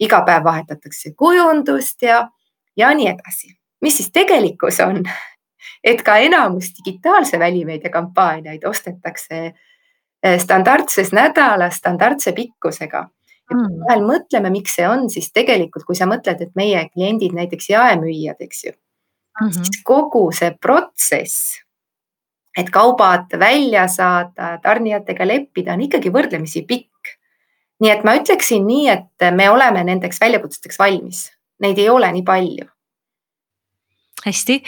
[0.00, 2.28] iga päev vahetatakse kujundust ja,
[2.76, 3.56] ja nii edasi.
[3.80, 5.02] mis siis tegelikkus on?
[5.84, 13.08] Et ka enamus digitaalse välimeedia kampaaniaid ostetakse eh, standardses nädalas standardse pikkusega.
[13.48, 13.78] Mm.
[13.80, 18.36] vahel mõtleme, miks see on, siis tegelikult, kui sa mõtled, et meie kliendid, näiteks jaemüüjad,
[18.44, 19.64] eks ju mm, -hmm.
[19.64, 21.54] siis kogu see protsess,
[22.58, 26.92] et kaubad välja saada, tarnijatega leppida, on ikkagi võrdlemisi pikk.
[27.80, 32.22] nii et ma ütleksin nii, et me oleme nendeks väljakutseteks valmis, neid ei ole nii
[32.22, 32.68] palju
[34.26, 34.62] hästi,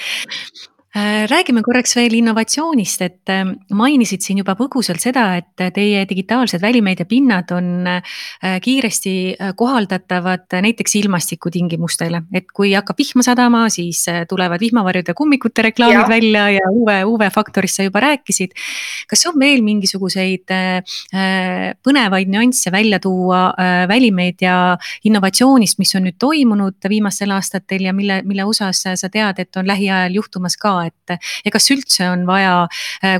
[1.30, 7.52] räägime korraks veel innovatsioonist, et ähm, mainisid siin juba põgusalt seda, et teie digitaalsed välimeediapinnad
[7.54, 8.16] on äh,
[8.62, 12.22] kiiresti äh, kohaldatavad näiteks ilmastikutingimustele.
[12.34, 16.08] et kui hakkab vihma sadama, siis tulevad vihmavarjude kummikute reklaamid ja.
[16.08, 18.50] välja ja UV, UV-faktorist sa juba rääkisid.
[19.06, 20.50] kas on veel mingisuguseid
[21.86, 23.54] põnevaid nüansse välja tuua
[23.88, 29.56] välimeedia innovatsioonist, mis on nüüd toimunud viimastel aastatel ja mille, mille osas sa tead, et
[29.56, 31.14] on lähiajal juhtumas ka et
[31.44, 32.66] ja kas üldse on vaja,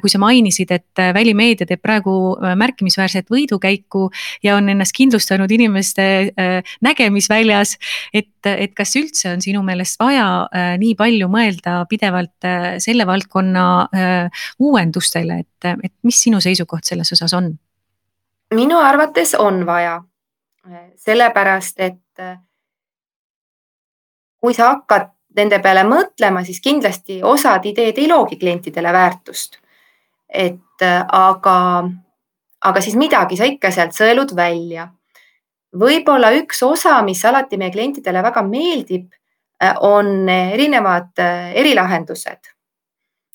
[0.03, 4.09] kui sa mainisid, et välimeedia teeb praegu märkimisväärset võidukäiku
[4.47, 6.07] ja on ennast kindlustanud inimeste
[6.85, 7.77] nägemisväljas,
[8.15, 10.27] et, et kas üldse on sinu meelest vaja
[10.81, 12.49] nii palju mõelda pidevalt
[12.83, 13.65] selle valdkonna
[14.59, 17.53] uuendustele, et, et mis sinu seisukoht selles osas on?
[18.55, 20.01] minu arvates on vaja,
[20.99, 22.25] sellepärast et
[24.41, 29.59] kui sa hakkad nende peale mõtlema, siis kindlasti osad ideed ei loogi klientidele väärtust.
[30.31, 31.85] et aga,
[32.63, 34.89] aga siis midagi sa ikka sealt sõelud välja.
[35.77, 39.11] võib-olla üks osa, mis alati meie klientidele väga meeldib,
[39.81, 41.19] on erinevad
[41.55, 42.53] erilahendused.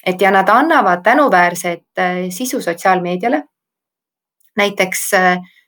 [0.06, 1.86] et ja nad annavad tänuväärset
[2.30, 3.44] sisu sotsiaalmeediale.
[4.58, 5.12] näiteks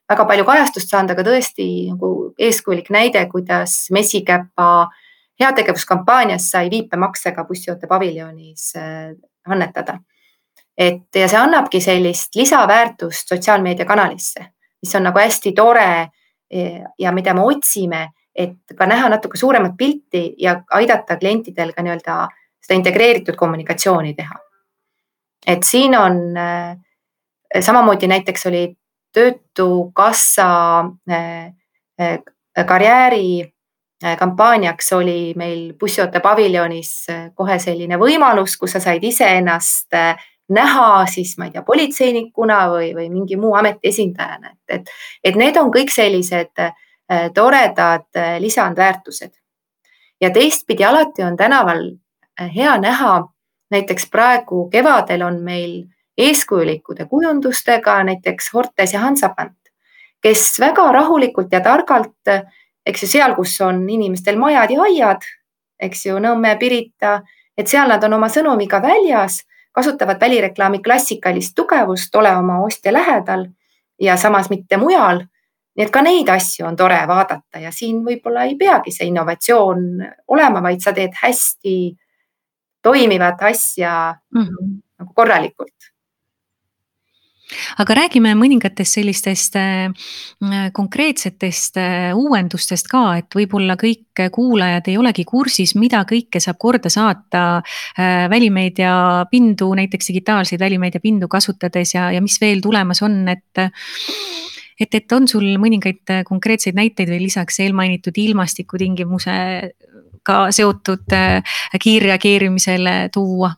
[0.10, 5.07] väga palju kajastust saanud, aga tõesti nagu eeskujulik näide, kuidas mesikäpa äh,
[5.40, 9.16] heategevuskampaanias sai viipemaksega bussioote paviljonis äh,
[9.48, 10.00] annetada.
[10.78, 14.46] et ja see annabki sellist lisaväärtust sotsiaalmeediakanalisse,
[14.82, 16.08] mis on nagu hästi tore
[17.00, 22.18] ja mida me otsime, et ka näha natuke suuremat pilti ja aidata klientidel ka nii-öelda
[22.62, 24.36] seda integreeritud kommunikatsiooni teha.
[25.48, 26.78] et siin on äh,
[27.60, 28.78] samamoodi näiteks oli
[29.14, 31.54] Töötukassa äh,
[32.68, 33.54] karjääri
[34.20, 41.06] kampaaniaks oli meil bussioote paviljonis äh, kohe selline võimalus, kus sa said iseennast äh, näha
[41.10, 44.92] siis ma ei tea, politseinikuna või, või mingi muu ameti esindajana, et, et,
[45.24, 46.70] et need on kõik sellised
[47.34, 49.32] toredad lisandväärtused.
[50.22, 51.84] ja teistpidi alati on tänaval
[52.56, 53.28] hea näha,
[53.72, 55.84] näiteks praegu kevadel on meil
[56.18, 59.58] eeskujulikude kujundustega näiteks Hortes ja Hansapant,
[60.22, 62.36] kes väga rahulikult ja targalt
[62.88, 65.26] eks ju seal, kus on inimestel majad ja aiad,
[65.80, 67.20] eks ju, Nõmme, Pirita,
[67.58, 69.42] et seal nad on oma sõnumiga väljas,
[69.76, 73.48] kasutavad välireklaami klassikalist tugevust, ole oma ostja lähedal
[74.02, 75.26] ja samas mitte mujal.
[75.78, 79.84] nii et ka neid asju on tore vaadata ja siin võib-olla ei peagi see innovatsioon
[80.34, 81.76] olema, vaid sa teed hästi
[82.82, 84.72] toimivat asja mm -hmm.
[85.00, 85.92] nagu korralikult
[87.82, 89.92] aga räägime mõningatest sellistest äh,
[90.76, 96.90] konkreetsetest äh, uuendustest ka, et võib-olla kõik kuulajad ei olegi kursis, mida kõike saab korda
[96.94, 98.94] saata äh, välimeedia
[99.32, 103.54] pindu, näiteks digitaalseid välimeedia pindu kasutades ja, ja mis veel tulemas on, et
[104.78, 111.16] et, et on sul mõningaid konkreetseid näiteid veel lisaks eelmainitud ilmastikutingimusega seotud
[111.82, 113.52] kiirreageerimisele tuua?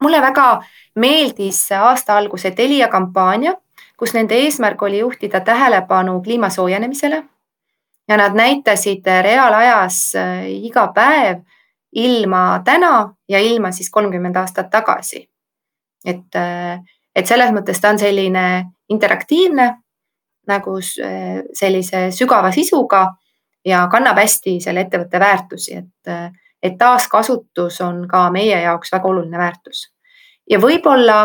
[0.00, 0.62] Mulle väga
[0.94, 3.54] meeldis aasta alguse Telia kampaania,
[3.96, 7.24] kus nende eesmärk oli juhtida tähelepanu kliima soojenemisele.
[8.08, 11.42] ja nad näitasid reaalajas äh, iga päev
[11.92, 15.28] ilma täna ja ilma siis kolmkümmend aastat tagasi.
[16.04, 16.80] et, äh,
[17.16, 19.74] et selles mõttes ta on selline interaktiivne
[20.46, 23.06] nagu äh, sellise sügava sisuga
[23.64, 29.38] ja kannab hästi selle ettevõtte väärtusi, et, et taaskasutus on ka meie jaoks väga oluline
[29.38, 29.86] väärtus
[30.50, 31.22] ja võib-olla,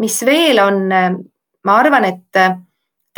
[0.00, 0.88] mis veel on,
[1.64, 2.42] ma arvan, et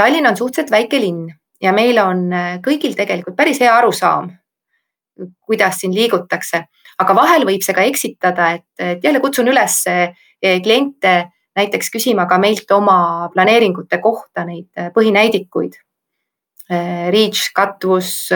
[0.01, 1.27] Tallinn on suhteliselt väike linn
[1.61, 2.29] ja meil on
[2.64, 4.31] kõigil tegelikult päris hea arusaam,
[5.44, 6.62] kuidas siin liigutakse,
[7.01, 10.14] aga vahel võib see ka eksitada, et, jälle kutsun üles eh,
[10.64, 11.14] kliente
[11.57, 15.75] näiteks küsima ka meilt oma planeeringute kohta neid põhinäidikuid.
[16.70, 18.31] Reach, katvus,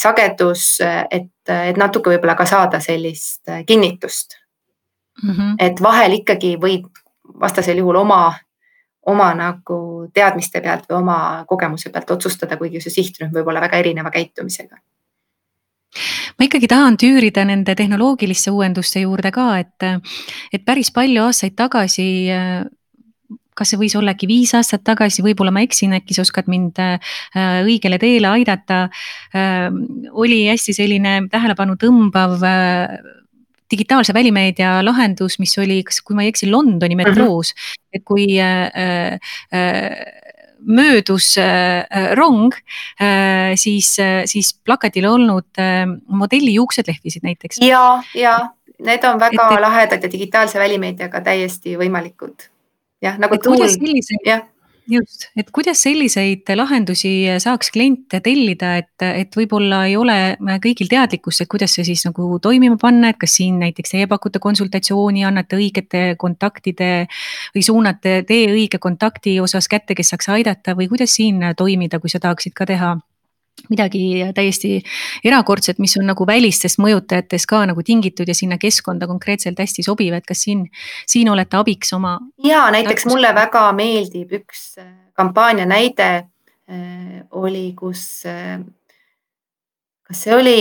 [0.00, 0.78] sagedus,
[1.10, 4.38] et, et natuke võib-olla ka saada sellist kinnitust
[5.22, 5.30] mm.
[5.30, 5.54] -hmm.
[5.58, 6.86] et vahel ikkagi võid
[7.40, 8.34] vastasel juhul oma,
[9.06, 11.18] oma nagu teadmiste pealt või oma
[11.48, 14.80] kogemuse pealt otsustada, kuigi see sihtrühm võib olla väga erineva käitumisega
[16.38, 19.86] ma ikkagi tahan tüürida nende tehnoloogiliste uuenduste juurde ka, et,
[20.52, 22.30] et päris palju aastaid tagasi
[23.60, 26.80] kas see võis olla äkki viis aastat tagasi, võib-olla ma eksin, äkki sa oskad mind
[26.80, 27.14] äh,
[27.62, 28.86] õigele teele aidata.
[29.36, 29.68] Äh,
[30.10, 33.00] oli hästi selline tähelepanu tõmbav äh,
[33.70, 37.04] digitaalse välimeedia lahendus, mis oli, kas, kui ma ei eksi, Londoni mhm.
[37.04, 37.54] metroos
[37.92, 39.18] et kui äh,
[39.52, 39.90] äh,
[40.60, 42.54] möödus äh, rong
[43.00, 47.62] äh,, siis äh,, siis plakatil olnud äh, modelli juuksed lehvisid näiteks.
[47.64, 48.38] ja, ja
[48.78, 52.49] need on väga et, lahedad ja digitaalse välimeediaga täiesti võimalikud.
[53.02, 53.68] Jah, nagu tuul,
[54.26, 54.48] jah.
[54.90, 60.16] Just, et kuidas selliseid lahendusi saaks kliente tellida, et, et võib-olla ei ole
[60.64, 64.42] kõigil teadlikkust, et kuidas see siis nagu toimima panna, et kas siin näiteks teie pakute
[64.42, 66.90] konsultatsiooni, annate õigete kontaktide
[67.54, 72.10] või suunate tee õige kontakti osas kätte, kes saaks aidata või kuidas siin toimida, kui
[72.10, 72.96] sa tahaksid ka teha
[73.68, 74.80] midagi täiesti
[75.24, 80.14] erakordset, mis on nagu välistest mõjutajatest ka nagu tingitud ja sinna keskkonda konkreetselt hästi sobiv,
[80.16, 80.64] et kas siin,
[81.08, 82.16] siin olete abiks oma?
[82.44, 83.14] ja näiteks tarkus?
[83.14, 88.58] mulle väga meeldib üks äh, kampaania näide äh, oli, kus äh,
[90.06, 90.60] kas see oli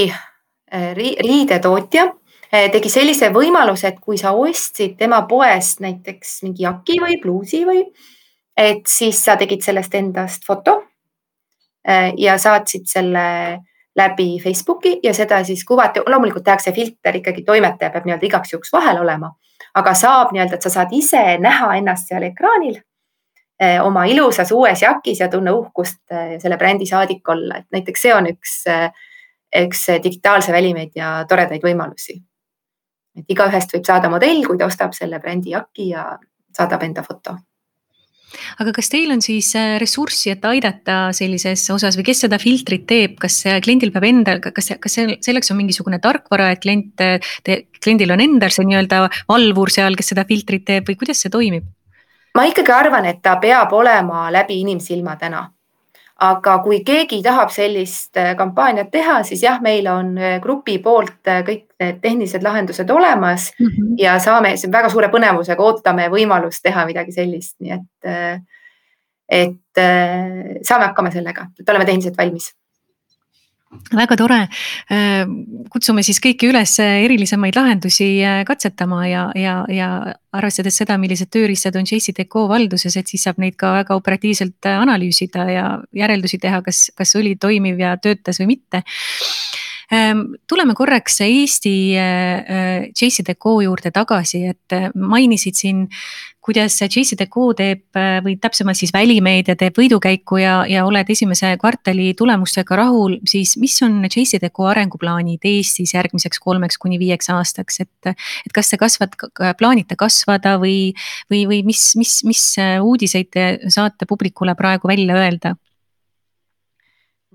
[0.69, 2.03] riidetootja
[2.49, 7.81] tegi sellise võimaluse, et kui sa ostsid tema poest näiteks mingi jaki või pluusi või,
[8.57, 10.75] et siis sa tegid sellest endast foto
[12.17, 13.23] ja saatsid selle
[13.99, 18.71] läbi Facebooki ja seda siis kuvati, loomulikult tehakse filter ikkagi, toimetaja peab nii-öelda igaks juhuks
[18.73, 19.31] vahel olema,
[19.79, 24.83] aga saab nii-öelda, et sa saad ise näha ennast seal ekraanil äh, oma ilusas uues
[24.85, 28.55] jakis ja tunne uhkust äh, selle brändi saadik olla, et näiteks see on üks,
[29.65, 32.21] üks digitaalse välimeedia toredaid võimalusi.
[33.17, 36.09] et igaühest võib saada modell, kui ta ostab selle brändi jaki ja
[36.55, 37.39] saadab enda foto
[38.59, 42.85] aga kas teil on siis äh, ressurssi, et aidata sellises osas või kes seda filtrit
[42.89, 47.05] teeb, kas kliendil peab endal, kas, kas selleks on mingisugune tarkvara, et klient,
[47.81, 51.67] kliendil on endal see nii-öelda valvur seal, kes seda filtrit teeb või kuidas see toimib?
[52.37, 55.47] ma ikkagi arvan, et ta peab olema läbi inimsilma täna
[56.19, 61.27] aga kui keegi tahab sellist äh, kampaaniat teha, siis jah, meil on äh, grupi poolt
[61.27, 63.95] äh, kõik need tehnilised lahendused olemas mm -hmm.
[63.97, 68.41] ja saame väga suure põnevusega ootame võimalust teha midagi sellist, nii et,
[69.29, 69.81] et
[70.67, 72.51] saame hakkama sellega, et oleme tehniliselt valmis
[73.93, 74.39] väga tore.
[74.89, 75.23] Äh,
[75.69, 79.89] kutsume siis kõiki üles erilisemaid lahendusi äh, katsetama ja, ja, ja
[80.33, 84.79] arvestades seda, millised tööriistad on JCDecaux valduses, et siis saab neid ka väga operatiivselt äh,
[84.81, 88.83] analüüsida ja järeldusi teha, kas, kas oli toimiv ja töötas või mitte
[89.89, 91.71] tuleme korraks Eesti
[92.95, 95.85] JCDecaux juurde tagasi, et äh, mainisid siin,
[96.43, 102.13] kuidas JCDecaux teeb äh, või täpsemalt siis välimeedia teeb võidukäiku ja, ja oled esimese kvartali
[102.17, 108.55] tulemustega rahul, siis mis on JCDecaux arenguplaanid Eestis järgmiseks kolmeks kuni viieks aastaks, et, et
[108.55, 109.17] kas te kasvad,
[109.59, 110.93] plaanite kasvada või,
[111.31, 115.57] või, või mis, mis, mis uudiseid te saate publikule praegu välja öelda?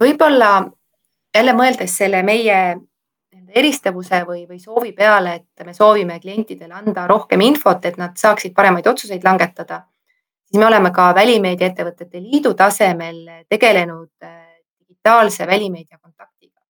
[0.01, 0.65] võib-olla
[1.35, 2.59] jälle mõeldes selle meie
[3.55, 8.55] eristavuse või, või soovi peale, et me soovime klientidele anda rohkem infot, et nad saaksid
[8.55, 9.85] paremaid otsuseid langetada,
[10.47, 14.41] siis me oleme ka Välimeediaettevõtete Liidu tasemel tegelenud äh,
[14.81, 16.61] digitaalse välimeedia kontaktiga.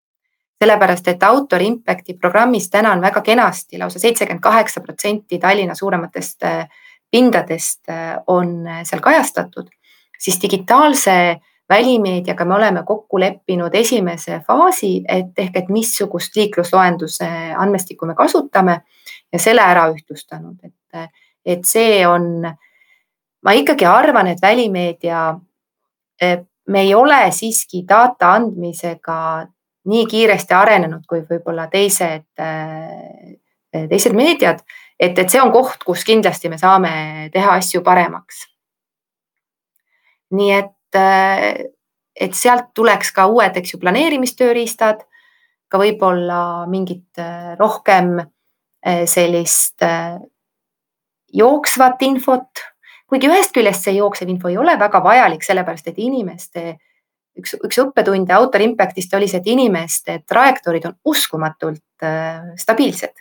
[0.59, 6.43] sellepärast, et Autor Impacti programmis täna on väga kenasti lausa seitsekümmend kaheksa protsenti Tallinna suurematest
[6.43, 6.69] äh,
[7.11, 9.69] pindadest äh, on seal kajastatud,
[10.19, 11.37] siis digitaalse
[11.69, 18.81] välimeediaga me oleme kokku leppinud esimese faasi, et ehk, et missugust liiklusloenduse andmestikku me kasutame
[19.33, 21.11] ja selle ära ühtlustanud, et,
[21.47, 22.45] et see on,
[23.45, 25.27] ma ikkagi arvan, et välimeedia,
[26.69, 29.19] me ei ole siiski data andmisega
[29.91, 32.29] nii kiiresti arenenud kui võib-olla teised,
[33.91, 34.63] teised meediad,
[35.01, 36.95] et, et see on koht, kus kindlasti me saame
[37.33, 38.47] teha asju paremaks.
[40.35, 41.73] nii et et,
[42.15, 45.03] et sealt tuleks ka uued, eks ju, planeerimistööriistad,
[45.71, 46.39] ka võib-olla
[46.71, 50.17] mingit äh, rohkem äh, sellist äh,
[51.35, 52.63] jooksvat infot,
[53.11, 56.77] kuigi ühest küljest see jooksev info ei ole väga vajalik, sellepärast et inimeste
[57.41, 61.83] üks, üks õppetund Autor Impactist oli see, et inimeste trajektoorid on uskumatult
[62.61, 63.15] stabiilsed.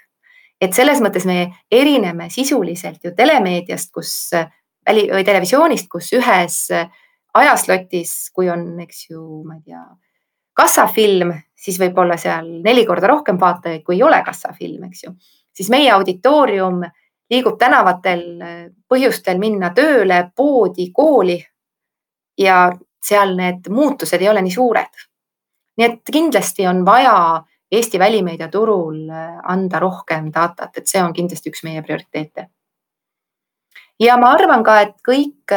[0.62, 4.14] et selles mõttes me erineme sisuliselt ju telemeediast, kus
[4.86, 6.90] väli või televisioonist, kus ühes äh,
[7.34, 9.84] ajaslotis, kui on, eks ju, ma ei tea,
[10.54, 15.16] kassafilm, siis võib olla seal neli korda rohkem vaatajaid, kui ei ole kassafilm, eks ju.
[15.54, 16.84] siis meie auditoorium
[17.32, 18.24] liigub tänavatel
[18.90, 21.40] põhjustel minna tööle, poodi, kooli.
[22.38, 22.72] ja
[23.04, 25.04] seal need muutused ei ole nii suured.
[25.78, 29.08] nii et kindlasti on vaja Eesti välimeediaturul
[29.50, 32.48] anda rohkem datat, et see on kindlasti üks meie prioriteete.
[34.00, 35.56] ja ma arvan ka, et kõik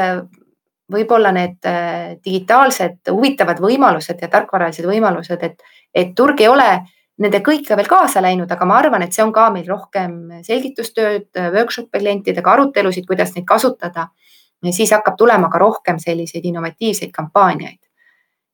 [0.93, 5.65] võib-olla need äh, digitaalsed huvitavad võimalused ja tarkvaralised võimalused, et,
[5.95, 6.69] et turg ei ole
[7.23, 11.31] nende kõike veel kaasa läinud, aga ma arvan, et see on ka meil rohkem selgitustööd,
[11.55, 14.11] workshop'e klientidega, arutelusid, kuidas neid kasutada.
[14.73, 17.81] siis hakkab tulema ka rohkem selliseid innovatiivseid kampaaniaid.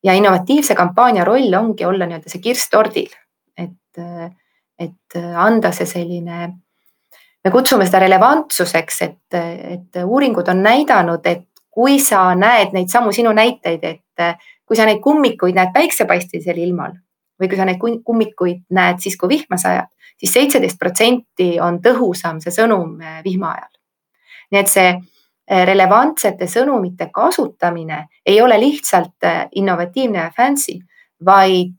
[0.04, 3.10] ja innovatiivse kampaania roll ongi olla nii-öelda see kirss tordil,
[3.56, 3.98] et,
[4.78, 6.52] et anda see selline
[7.44, 13.12] me kutsume seda relevantsuseks, et, et uuringud on näidanud, et kui sa näed neid samu
[13.16, 14.36] sinu näiteid, et äh,
[14.68, 16.92] kui sa neid kummikuid näed päiksepaistelisel ilmal
[17.40, 19.88] või kui sa neid kummikuid näed siis, kui vihma sajab
[20.20, 23.72] siis, seitseteist protsenti on tõhusam see sõnum äh, vihma ajal.
[24.52, 30.78] nii et see äh, relevantsete sõnumite kasutamine ei ole lihtsalt innovatiivne ja fancy,
[31.24, 31.78] vaid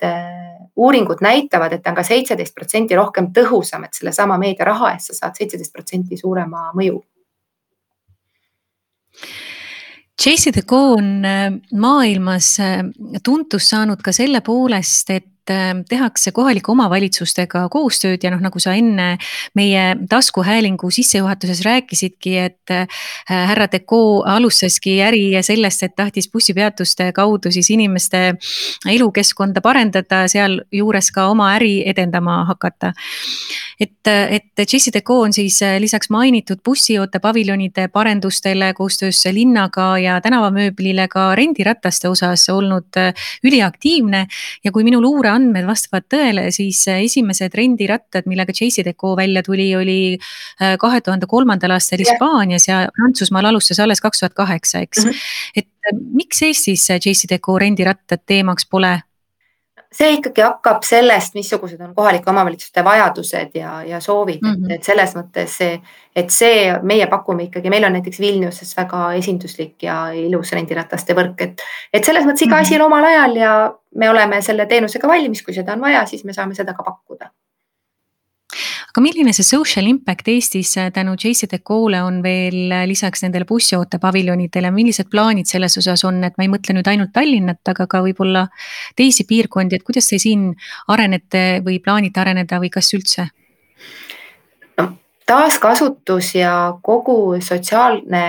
[0.80, 5.18] uuringud näitavad, et ta on ka seitseteist protsenti rohkem tõhusam, et sellesama meediaraha eest sa
[5.18, 7.02] saad seitseteist protsenti suurema mõju
[10.22, 11.24] JCDecaux on
[11.82, 12.58] maailmas
[13.26, 15.33] tuntust saanud ka selle poolest, et
[15.90, 19.18] tehakse kohalike omavalitsustega koostööd ja noh, nagu sa enne
[19.58, 22.88] meie taskuhäälingu sissejuhatuses rääkisidki, et äh,
[23.28, 28.36] härra Decaux alustaski äri sellest, et tahtis bussipeatuste kaudu siis inimeste
[28.90, 32.94] elukeskkonda parendada, sealjuures ka oma äri edendama hakata.
[33.80, 41.08] et, et JCDecaux on siis äh, lisaks mainitud bussioote paviljonide parendustele koostöös linnaga ja tänavamööblile
[41.08, 43.14] ka rendirataste osas olnud äh,
[43.44, 44.28] üliaktiivne
[44.64, 49.70] ja kui minu luure andmed vastavad tõele, siis äh, esimesed rendirattad, millega JCDecaux välja tuli,
[49.78, 55.06] oli äh, kahe tuhande kolmandal aastal Hispaanias ja Prantsusmaal alustas alles kaks tuhat kaheksa, eks
[55.06, 55.10] mm.
[55.10, 55.64] -hmm.
[55.64, 59.00] et äh, miks Eestis JCDecaux rendirattad teemaks pole?
[59.94, 64.72] See ikkagi hakkab sellest, missugused on kohalike omavalitsuste vajadused ja, ja soovid mm, -hmm.
[64.72, 65.78] et, et selles mõttes see,
[66.16, 71.48] et see, meie pakume ikkagi, meil on näiteks Vilniuses väga esinduslik ja ilus rendirataste võrk,
[71.48, 71.64] et,
[71.94, 72.74] et selles mõttes iga mm -hmm.
[72.74, 73.54] asi on omal ajal ja
[73.96, 77.32] me oleme selle teenusega valmis, kui seda on vaja, siis me saame seda ka pakkuda
[78.94, 83.98] aga milline see social impact Eestis äh, tänu JCDecaux'le on veel äh, lisaks nendele bussioote
[83.98, 88.04] paviljonidele, millised plaanid selles osas on, et ma ei mõtle nüüd ainult Tallinnat, aga ka
[88.06, 88.44] võib-olla
[88.96, 90.52] teisi piirkondi, et kuidas te siin
[90.94, 93.28] arenete või plaanite areneda või kas üldse?
[94.78, 94.88] no
[95.26, 96.54] taaskasutus ja
[96.86, 98.24] kogu sotsiaalne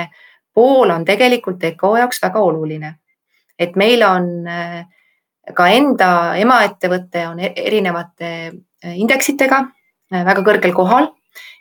[0.56, 2.96] pool on tegelikult Deco jaoks väga oluline.
[3.58, 4.80] et meil on äh,
[5.52, 6.10] ka enda
[6.40, 8.52] emaettevõte on e-, erinevate
[8.96, 9.66] indeksitega
[10.10, 11.12] väga kõrgel kohal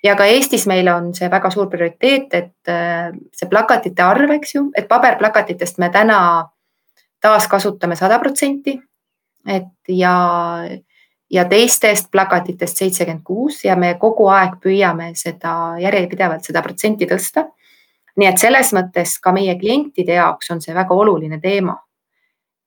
[0.04, 4.56] ja ka Eestis meil on see väga suur prioriteet, et äh, see plakatite arv, eks
[4.56, 6.18] ju, et paberplakatitest me täna
[7.24, 8.80] taaskasutame sada protsenti.
[9.48, 10.14] et ja,
[11.32, 17.50] ja teistest plakatitest seitsekümmend kuus ja me kogu aeg püüame seda järjepidevalt seda protsenti tõsta.
[18.16, 21.78] nii et selles mõttes ka meie klientide jaoks on see väga oluline teema.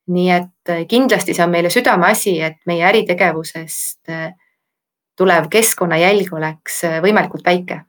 [0.09, 4.09] nii et äh, kindlasti see on meile südameasi, et meie äritegevusest
[5.17, 7.83] tulev keskkonnajälg oleks äh, võimalikult väike.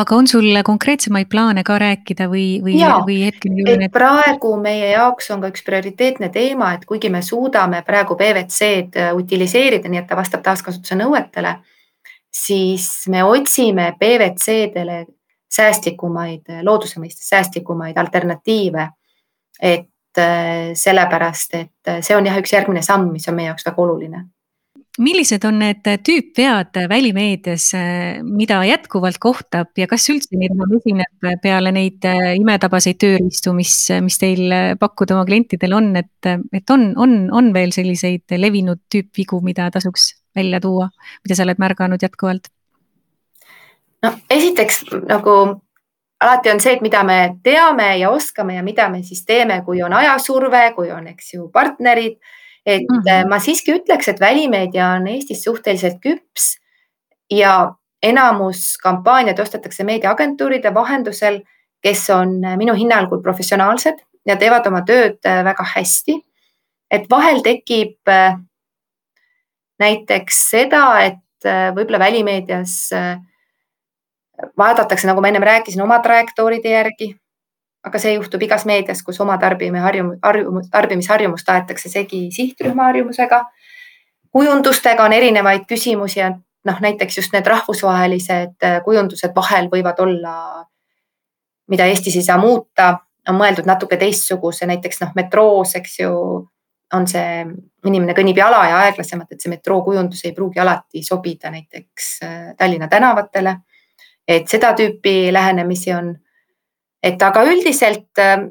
[0.00, 3.56] aga on sul konkreetsemaid plaane ka rääkida või, või, või hetkel?
[3.74, 9.02] et praegu meie jaoks on ka üks prioriteetne teema, et kuigi me suudame praegu PVC-d
[9.02, 11.56] äh, utiliseerida, nii et ta vastab taaskasutuse nõuetele,
[12.30, 15.04] siis me otsime PVC-dele
[15.50, 18.88] säästlikumaid, looduse mõistes säästlikumaid alternatiive.
[19.60, 23.82] et äh, sellepärast, et see on jah, üks järgmine samm, mis on meie jaoks väga
[23.82, 24.28] oluline
[25.00, 27.70] millised on need tüüpvead välimeedias,
[28.26, 32.04] mida jätkuvalt kohtab ja kas üldse neid enam esineb peale neid
[32.36, 33.74] imetabaseid tööriistu, mis,
[34.04, 39.40] mis teil pakkuda oma klientidele on, et, et on, on, on veel selliseid levinud tüüpvigu,
[39.46, 40.90] mida tasuks välja tuua,
[41.24, 42.52] mida sa oled märganud jätkuvalt?
[44.02, 45.34] no esiteks nagu
[46.20, 49.82] alati on see, et mida me teame ja oskame ja mida me siis teeme, kui
[49.82, 52.18] on ajasurve, kui on, eks ju, partnerid
[52.66, 53.28] et mm -hmm.
[53.28, 56.56] ma siiski ütleks, et välimeedia on Eestis suhteliselt küps
[57.30, 61.40] ja enamus kampaaniad ostetakse meediaagentuuride vahendusel,
[61.82, 66.20] kes on äh, minu hinnangul professionaalsed ja teevad oma tööd äh, väga hästi.
[66.90, 68.08] et vahel tekib
[69.78, 72.90] näiteks seda, et võib-olla välimeedias
[74.58, 77.19] vaadatakse, nagu ma ennem rääkisin, oma trajektooride järgi
[77.84, 83.44] aga see juhtub igas meedias, kus oma tarbimine harjumus, harjumus, tarbimisharjumust aetakse segi sihtrühma harjumusega.
[84.30, 86.30] kujundustega on erinevaid küsimusi ja
[86.64, 90.34] noh, näiteks just need rahvusvahelised äh, kujundused vahel võivad olla,
[91.70, 92.92] mida Eestis ei saa muuta,
[93.28, 96.12] on mõeldud natuke teistsuguse, näiteks noh, metroos, eks ju,
[96.94, 97.44] on see,
[97.86, 102.88] inimene kõnnib jala ja aeglasemalt, et see metrookujundus ei pruugi alati sobida näiteks äh, Tallinna
[102.88, 103.56] tänavatele.
[104.28, 106.12] et seda tüüpi lähenemisi on
[107.02, 108.46] et aga üldiselt, ähm,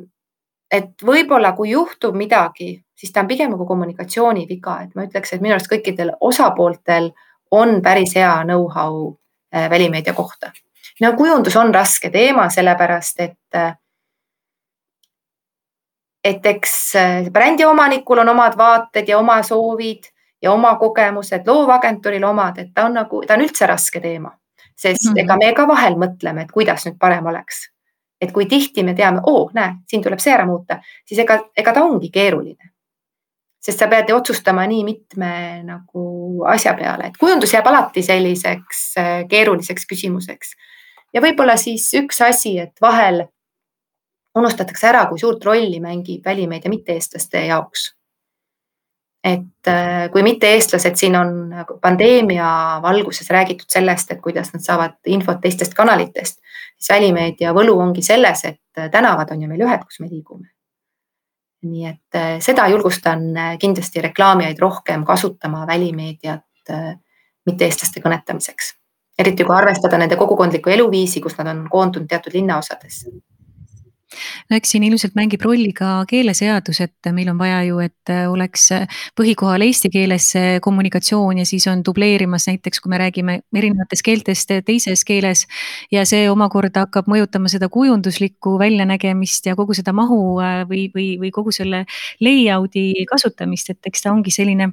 [0.71, 5.33] et võib-olla kui juhtub midagi, siis ta on pigem nagu kommunikatsiooni viga, et ma ütleks,
[5.33, 7.11] et minu arust kõikidel osapooltel
[7.51, 9.13] on päris hea know-how
[9.55, 10.51] äh, välimeedia kohta.
[11.01, 13.75] no kujundus on raske teema, sellepärast et äh,
[16.23, 20.03] et eks äh, brändi omanikul on omad vaated ja oma soovid
[20.41, 24.31] ja oma kogemused, loovagentuuril omad, et ta on nagu, ta on üldse raske teema,
[24.75, 25.23] sest mm -hmm.
[25.23, 27.68] ega me ka vahel mõtleme, et kuidas nüüd parem oleks
[28.21, 31.73] et kui tihti me teame, oo, näe, siin tuleb see ära muuta, siis ega, ega
[31.73, 32.73] ta ongi keeruline.
[33.59, 35.31] sest sa pead otsustama nii mitme
[35.67, 40.55] nagu asja peale, et kujundus jääb alati selliseks äh, keeruliseks küsimuseks.
[41.13, 43.25] ja võib-olla siis üks asi, et vahel
[44.35, 47.98] unustatakse ära, kui suurt rolli mängib välimeedia mitte-eestlaste jaoks
[49.23, 54.95] et äh, kui mitte-eestlased siin on nagu pandeemia valguses räägitud sellest, et kuidas nad saavad
[55.11, 56.39] infot teistest kanalitest,
[56.77, 60.47] siis välimeedia võlu ongi selles, et äh, tänavad on ju meil ühed, kus me liigume.
[61.67, 66.45] nii et äh, seda julgustan kindlasti reklaamijaid rohkem kasutama välimeediat
[67.49, 68.75] mitte-eestlaste kõnetamiseks,
[69.19, 73.11] eriti kui arvestada nende kogukondlikku eluviisi, kus nad on koondunud teatud linnaosadesse
[74.49, 78.69] no eks siin ilmselt mängib rolli ka keeleseadus, et meil on vaja ju, et oleks
[79.19, 80.31] põhikohal eesti keeles
[80.65, 85.45] kommunikatsioon ja siis on dubleerimas näiteks, kui me räägime erinevatest keeltest teises keeles.
[85.91, 90.39] ja see omakorda hakkab mõjutama seda kujunduslikku väljanägemist ja kogu seda mahu
[90.69, 91.85] või, või, või kogu selle
[92.23, 94.71] layout'i kasutamist, et eks ta ongi selline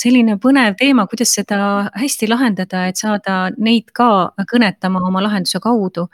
[0.00, 6.08] selline põnev teema, kuidas seda hästi lahendada, et saada neid ka kõnetama oma lahenduse kaudu.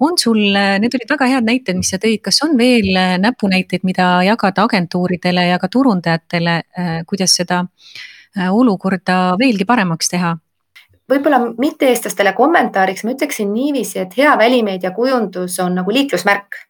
[0.00, 0.40] on sul,
[0.82, 2.90] need olid väga head näited, mis sa tõid, kas on veel
[3.22, 6.62] näpunäiteid, mida jagada agentuuridele ja ka turundajatele,
[7.06, 10.36] kuidas seda äh, olukorda veelgi paremaks teha?
[11.10, 16.66] võib-olla mitte-eestlastele kommentaariks ma ütleksin niiviisi, et hea välimeedia kujundus on nagu liiklusmärk.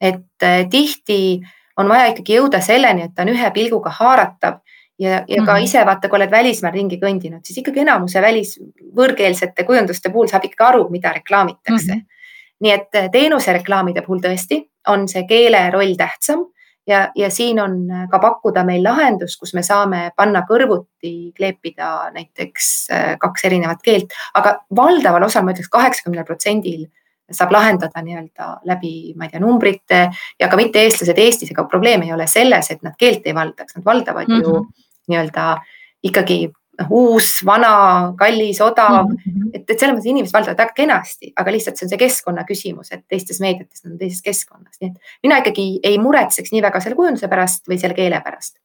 [0.00, 1.40] et äh, tihti
[1.76, 4.60] on vaja ikkagi jõuda selleni, et ta on ühe pilguga haaratav
[4.98, 5.62] ja, ja ka -hmm.
[5.62, 8.56] ise vaata, kui oled välismaal ringi kõndinud, siis ikkagi enamuse välis
[8.96, 12.00] võõrkeelsete kujunduste puhul saab ikkagi aru, mida reklaamitakse mm.
[12.00, 12.58] -hmm.
[12.60, 16.46] nii et eh, teenusereklaamide puhul tõesti on see keele roll tähtsam
[16.86, 22.10] ja, ja siin on eh, ka pakkuda meil lahendus, kus me saame panna kõrvuti, kleepida
[22.14, 26.86] näiteks eh, kaks erinevat keelt, aga valdaval osal, ma ütleks kaheksakümnel protsendil
[27.32, 30.00] saab lahendada nii-öelda läbi, ma ei tea, numbrite
[30.40, 33.84] ja ka mitte-eestlased Eestis, ega probleem ei ole selles, et nad keelt ei valdaks, nad
[33.84, 34.42] valdavad mm -hmm.
[34.42, 34.83] ju mhm.
[35.08, 35.56] Nii-öelda
[36.04, 36.48] ikkagi
[36.90, 39.50] uus, vana, kallis, odav mm, -hmm.
[39.54, 42.90] et, et selles mõttes inimesed valdavad väga kenasti, aga lihtsalt see on see keskkonna küsimus,
[42.92, 46.98] et teistes meediates on teises keskkonnas, nii et mina ikkagi ei muretseks nii väga selle
[46.98, 48.58] kujunduse pärast või selle keele pärast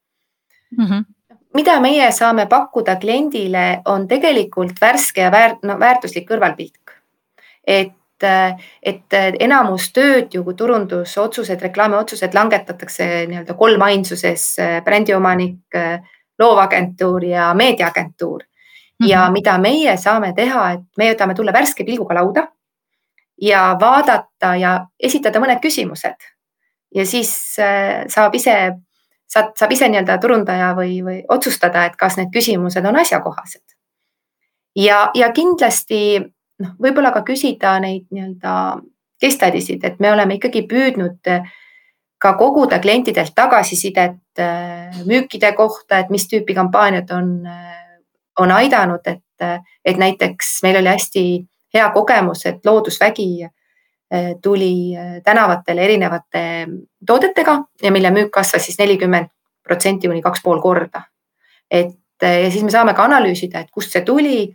[0.77, 0.85] mm.
[0.85, 1.07] -hmm
[1.53, 6.91] mida meie saame pakkuda kliendile, on tegelikult värske ja väär, no, väärtuslik kõrvalpilk.
[7.67, 15.77] et et, et enamus tööd ju, kui turundusotsused, reklaamiotsused langetatakse nii-öelda kolmainsuses brändiomanik,
[16.39, 19.05] loovagentuur ja meediaagentuur mm.
[19.05, 19.09] -hmm.
[19.09, 22.47] ja mida meie saame teha, et me võtame tulla värske pilguga lauda
[23.41, 26.29] ja vaadata ja esitada mõned küsimused
[26.95, 28.55] ja siis äh, saab ise,
[29.27, 33.63] saab, saab ise nii-öelda turundaja või, või otsustada, et kas need küsimused on asjakohased.
[34.75, 36.19] ja, ja kindlasti
[36.59, 38.81] noh, võib-olla ka küsida neid nii-öelda
[39.21, 41.27] case study sid, et me oleme ikkagi püüdnud
[42.19, 44.19] ka koguda klientidelt tagasisidet
[45.05, 48.01] müükide kohta, et mis tüüpi kampaaniad on, eh,
[48.39, 51.23] on aidanud, et, et näiteks meil oli hästi
[51.73, 53.47] hea kogemus, et loodusvägi
[54.41, 56.41] tuli tänavatele erinevate
[57.05, 59.29] toodetega ja mille müük kasvas siis nelikümmend
[59.63, 61.03] protsenti kuni kaks pool korda.
[61.71, 64.49] et ja siis me saame ka analüüsida, et kust see tuli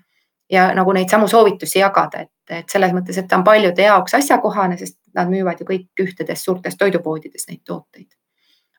[0.50, 4.18] ja nagu neid samu soovitusi jagada, et, et selles mõttes, et ta on paljude jaoks
[4.20, 8.10] asjakohane, sest nad müüvad ju kõik ühtedes suurtes toidupoodides neid tooteid.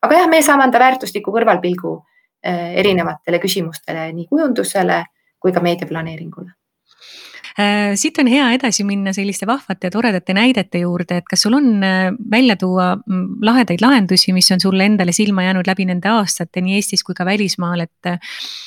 [0.06, 1.96] Aga jah, me saame anda väärtusliku kõrvalpilgu
[2.46, 5.02] eh, erinevatele küsimustele, nii kujundusele
[5.42, 6.52] kui ka meediaplaneeringule.
[6.52, 6.65] Äh,
[7.96, 11.84] siit on hea edasi minna selliste vahvate ja toredate näidete juurde, et kas sul on
[11.88, 16.64] äh, välja tuua mm, lahedaid lahendusi, mis on sulle endale silma jäänud läbi nende aastate
[16.66, 18.12] nii Eestis kui ka välismaal, et.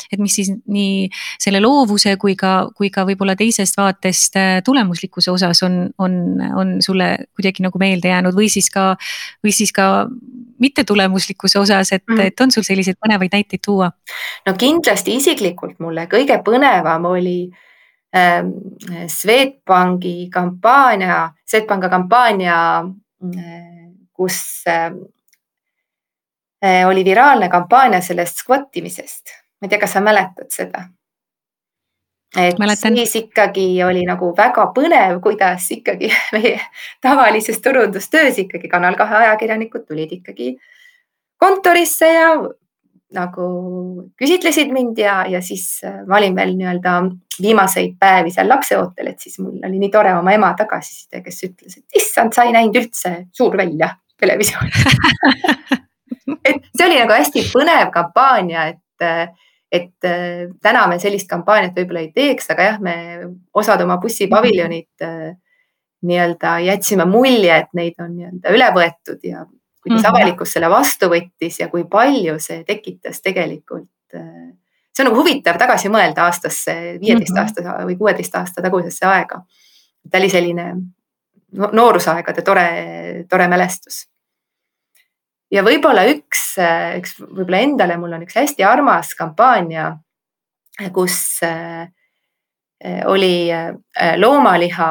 [0.08, 1.10] et mis siis nii
[1.40, 6.18] selle loovuse kui ka, kui ka võib-olla teisest vaatest äh, tulemuslikkuse osas on, on,
[6.56, 8.94] on sulle kuidagi nagu meelde jäänud või siis ka,
[9.44, 10.08] või siis ka
[10.58, 13.92] mittetulemuslikkuse osas, et mm., et on sul selliseid põnevaid näiteid tuua?
[14.48, 17.67] no kindlasti isiklikult mulle kõige põnevam oli Ähm,
[19.06, 22.84] Swedbanki kampaania, Swedbanka kampaania,
[23.36, 24.94] äh, kus ähm,
[26.64, 29.26] äh, oli viraalne kampaania sellest skvottimisest.
[29.60, 30.88] ma ei tea, kas sa mäletad seda?
[32.36, 32.96] et Mäletan.
[32.96, 36.60] siis ikkagi oli nagu väga põnev, kuidas ikkagi meie
[37.00, 40.56] tavalises turundustöös ikkagi Kanal kahe ajakirjanikud tulid ikkagi
[41.36, 42.30] kontorisse ja
[43.16, 43.44] nagu
[44.20, 46.94] küsitlesid mind ja, ja siis äh, ma olin veel nii-öelda
[47.40, 51.78] viimaseid päevi seal lapseootel, et siis mul oli nii tore oma ema tagasiside, kes ütles,
[51.80, 54.84] et issand, sa ei näinud üldse suur välja televisioonis
[56.44, 59.32] et see oli nagu hästi põnev kampaania, et,
[59.72, 62.96] et äh, täna me sellist kampaaniat võib-olla ei teeks, aga jah, me
[63.56, 65.30] osad oma bussipaviljonid äh,
[66.08, 69.46] nii-öelda jätsime mulje, et neid on nii-öelda üle võetud ja
[69.88, 70.16] kuidas mm -hmm.
[70.16, 73.90] avalikkus selle vastu võttis ja kui palju see tekitas tegelikult.
[74.14, 74.52] Äh,
[74.92, 77.40] see on nagu huvitav tagasi mõelda aastasse, viieteist -hmm.
[77.40, 79.42] aasta või kuueteist aasta tagusesse aega.
[80.10, 80.74] ta oli selline
[81.52, 84.08] noorusaegade tore, tore mälestus.
[85.50, 86.42] ja võib-olla üks,
[86.98, 89.94] üks võib-olla endale, mul on üks hästi armas kampaania,
[90.92, 91.40] kus
[93.08, 93.48] oli
[94.16, 94.90] loomaliha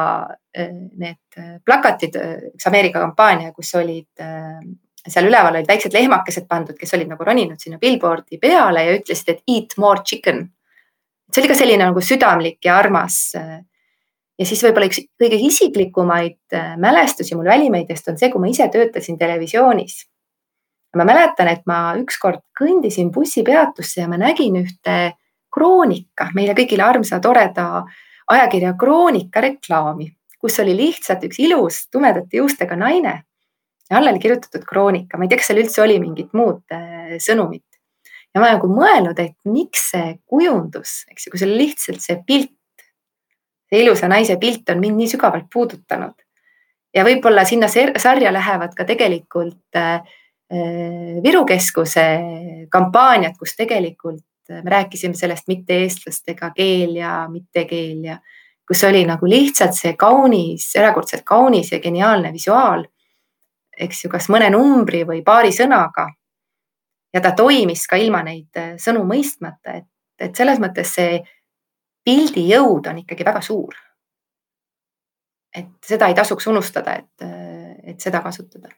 [0.98, 2.18] need plakatid,
[2.54, 4.10] üks Ameerika kampaania, kus olid
[5.06, 9.34] seal üleval olid väiksed lehmakesed pandud, kes olid nagu roninud sinna billboard'i peale ja ütlesid,
[9.34, 10.48] et eat more chicken.
[11.32, 13.34] see oli ka selline nagu südamlik ja armas.
[14.38, 18.68] ja siis võib-olla üks kõige isiklikumaid äh, mälestusi mul välimeediast on see, kui ma ise
[18.72, 20.06] töötasin televisioonis.
[20.96, 25.14] ma mäletan, et ma ükskord kõndisin bussipeatusse ja ma nägin ühte
[25.54, 27.84] Kroonika, meile kõigile armsa toreda
[28.28, 33.22] ajakirja Kroonika reklaami, kus oli lihtsalt üks ilus tumedate juustega naine
[33.90, 37.16] ja alla oli kirjutatud kroonika, ma ei tea, kas seal üldse oli mingit muud äh,
[37.22, 37.64] sõnumit.
[38.34, 42.54] ja ma nagu mõelnud, et miks see kujundus, eks ju, kui see lihtsalt see pilt,
[43.68, 46.16] see ilusa naise pilt on mind nii sügavalt puudutanud.
[46.94, 50.02] ja võib-olla sinna sarja lähevad ka tegelikult äh,
[50.52, 52.08] äh, Viru Keskuse
[52.72, 58.14] kampaaniad, kus tegelikult me rääkisime sellest mitte-eestlastega keel ja mittekeel ja
[58.68, 62.86] kus oli nagu lihtsalt see kaunis, erakordselt kaunis ja geniaalne visuaal
[63.78, 66.08] eks ju, kas mõne numbri või paari sõnaga.
[67.14, 69.88] ja ta toimis ka ilma neid äh, sõnu mõistmata, et,
[70.20, 71.22] et selles mõttes see
[72.04, 73.74] pildi jõud on ikkagi väga suur.
[75.54, 78.68] et seda ei tasuks unustada, et, äh, et seda kasutada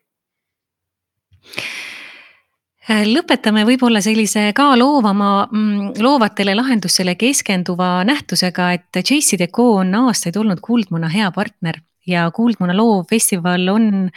[2.91, 10.61] lõpetame võib-olla sellise ka loovama, mm, loovatele lahendusele keskenduva nähtusega, et JCDecaux on aastaid olnud
[10.61, 14.11] Kuldmuna hea partner ja Kuldmuna loovfestival on,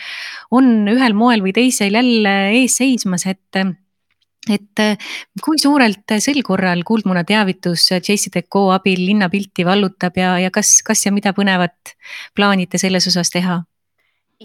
[0.51, 3.63] on ühel moel või teisel jälle ees seismas, et
[4.51, 4.81] et
[5.39, 11.13] kui suurelt sel korral Kuldmuna teavitus JCDecaux abil linnapilti vallutab ja, ja kas, kas ja
[11.15, 11.95] mida põnevat
[12.36, 13.61] plaanite selles osas teha?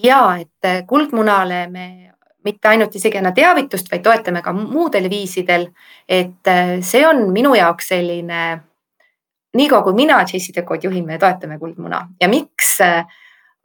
[0.02, 1.88] ja et Kuldmunale me
[2.44, 5.68] mitte ainult isegi enne teavitust, vaid toetame ka muudel viisidel.
[6.08, 8.42] et see on minu jaoks selline,
[9.58, 12.78] niikaua kui mina JCDecau'd juhin, me toetame Kuldmuna ja miks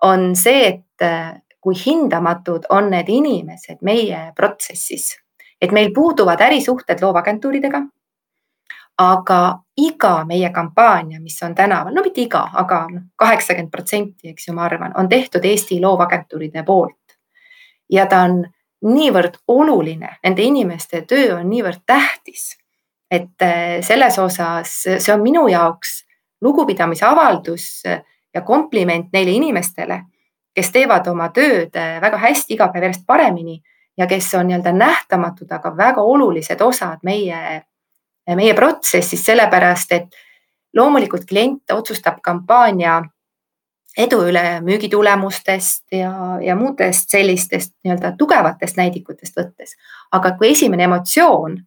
[0.04, 5.14] on see, et äh, kui hindamatud on need inimesed meie protsessis,
[5.62, 7.84] et meil puuduvad ärisuhted loovagentuuridega.
[8.98, 12.86] aga iga meie kampaania, mis on tänaval, no mitte iga, aga
[13.18, 17.18] kaheksakümmend protsenti, eks ju, ma arvan, on tehtud Eesti loovagentuuride poolt.
[17.90, 18.44] ja ta on
[18.84, 22.58] niivõrd oluline, nende inimeste töö on niivõrd tähtis,
[23.12, 26.04] et äh, selles osas see on minu jaoks
[26.42, 27.84] lugupidamise avaldus
[28.34, 30.02] ja kompliment neile inimestele,
[30.54, 33.62] kes teevad oma tööd äh, väga hästi, iga päev järjest paremini
[33.98, 37.64] ja kes on nii-öelda nähtamatud, aga väga olulised osad meie,
[38.36, 40.16] meie protsessis, sellepärast et
[40.74, 43.02] loomulikult klient otsustab kampaania
[43.98, 49.78] edu üle müügitulemustest ja, ja muudest sellistest nii-öelda tugevatest näidikutest võttes.
[50.12, 51.60] aga kui esimene emotsioon,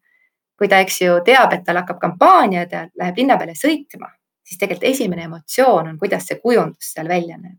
[0.59, 4.11] kui ta, eks ju, teab, et tal hakkab kampaania ta läheb linna peale sõitma,
[4.47, 7.59] siis tegelikult esimene emotsioon on, kuidas see kujundus seal välja näeb.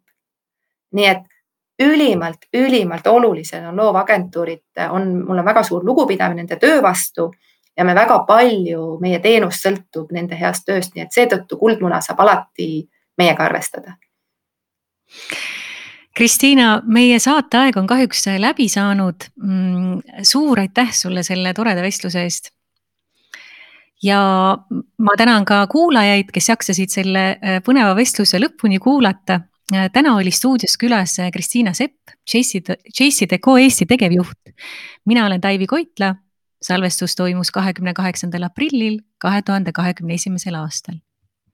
[0.96, 1.26] nii et
[1.84, 7.28] ülimalt, ülimalt olulised on loovagentuurid, on, mul on väga suur lugupidamine nende töö vastu
[7.78, 12.24] ja me väga palju, meie teenus sõltub nende heast tööst, nii et seetõttu Kuldmuna saab
[12.26, 13.98] alati meiega arvestada.
[16.18, 19.28] Kristiina, meie saateaeg on kahjuks läbi saanud.
[19.44, 22.50] Mm, suur aitäh sulle selle toreda vestluse eest
[24.04, 24.20] ja
[24.98, 29.42] ma tänan ka kuulajaid, kes jaksasid selle äh, põneva vestluse lõpuni kuulata.
[29.74, 34.54] Äh, täna oli stuudios külas äh, Kristiina Sepp, JCDecaux Eesti tegevjuht.
[35.06, 36.16] mina olen Taivi Koitla.
[36.62, 40.98] salvestus toimus kahekümne kaheksandal aprillil kahe tuhande kahekümne esimesel aastal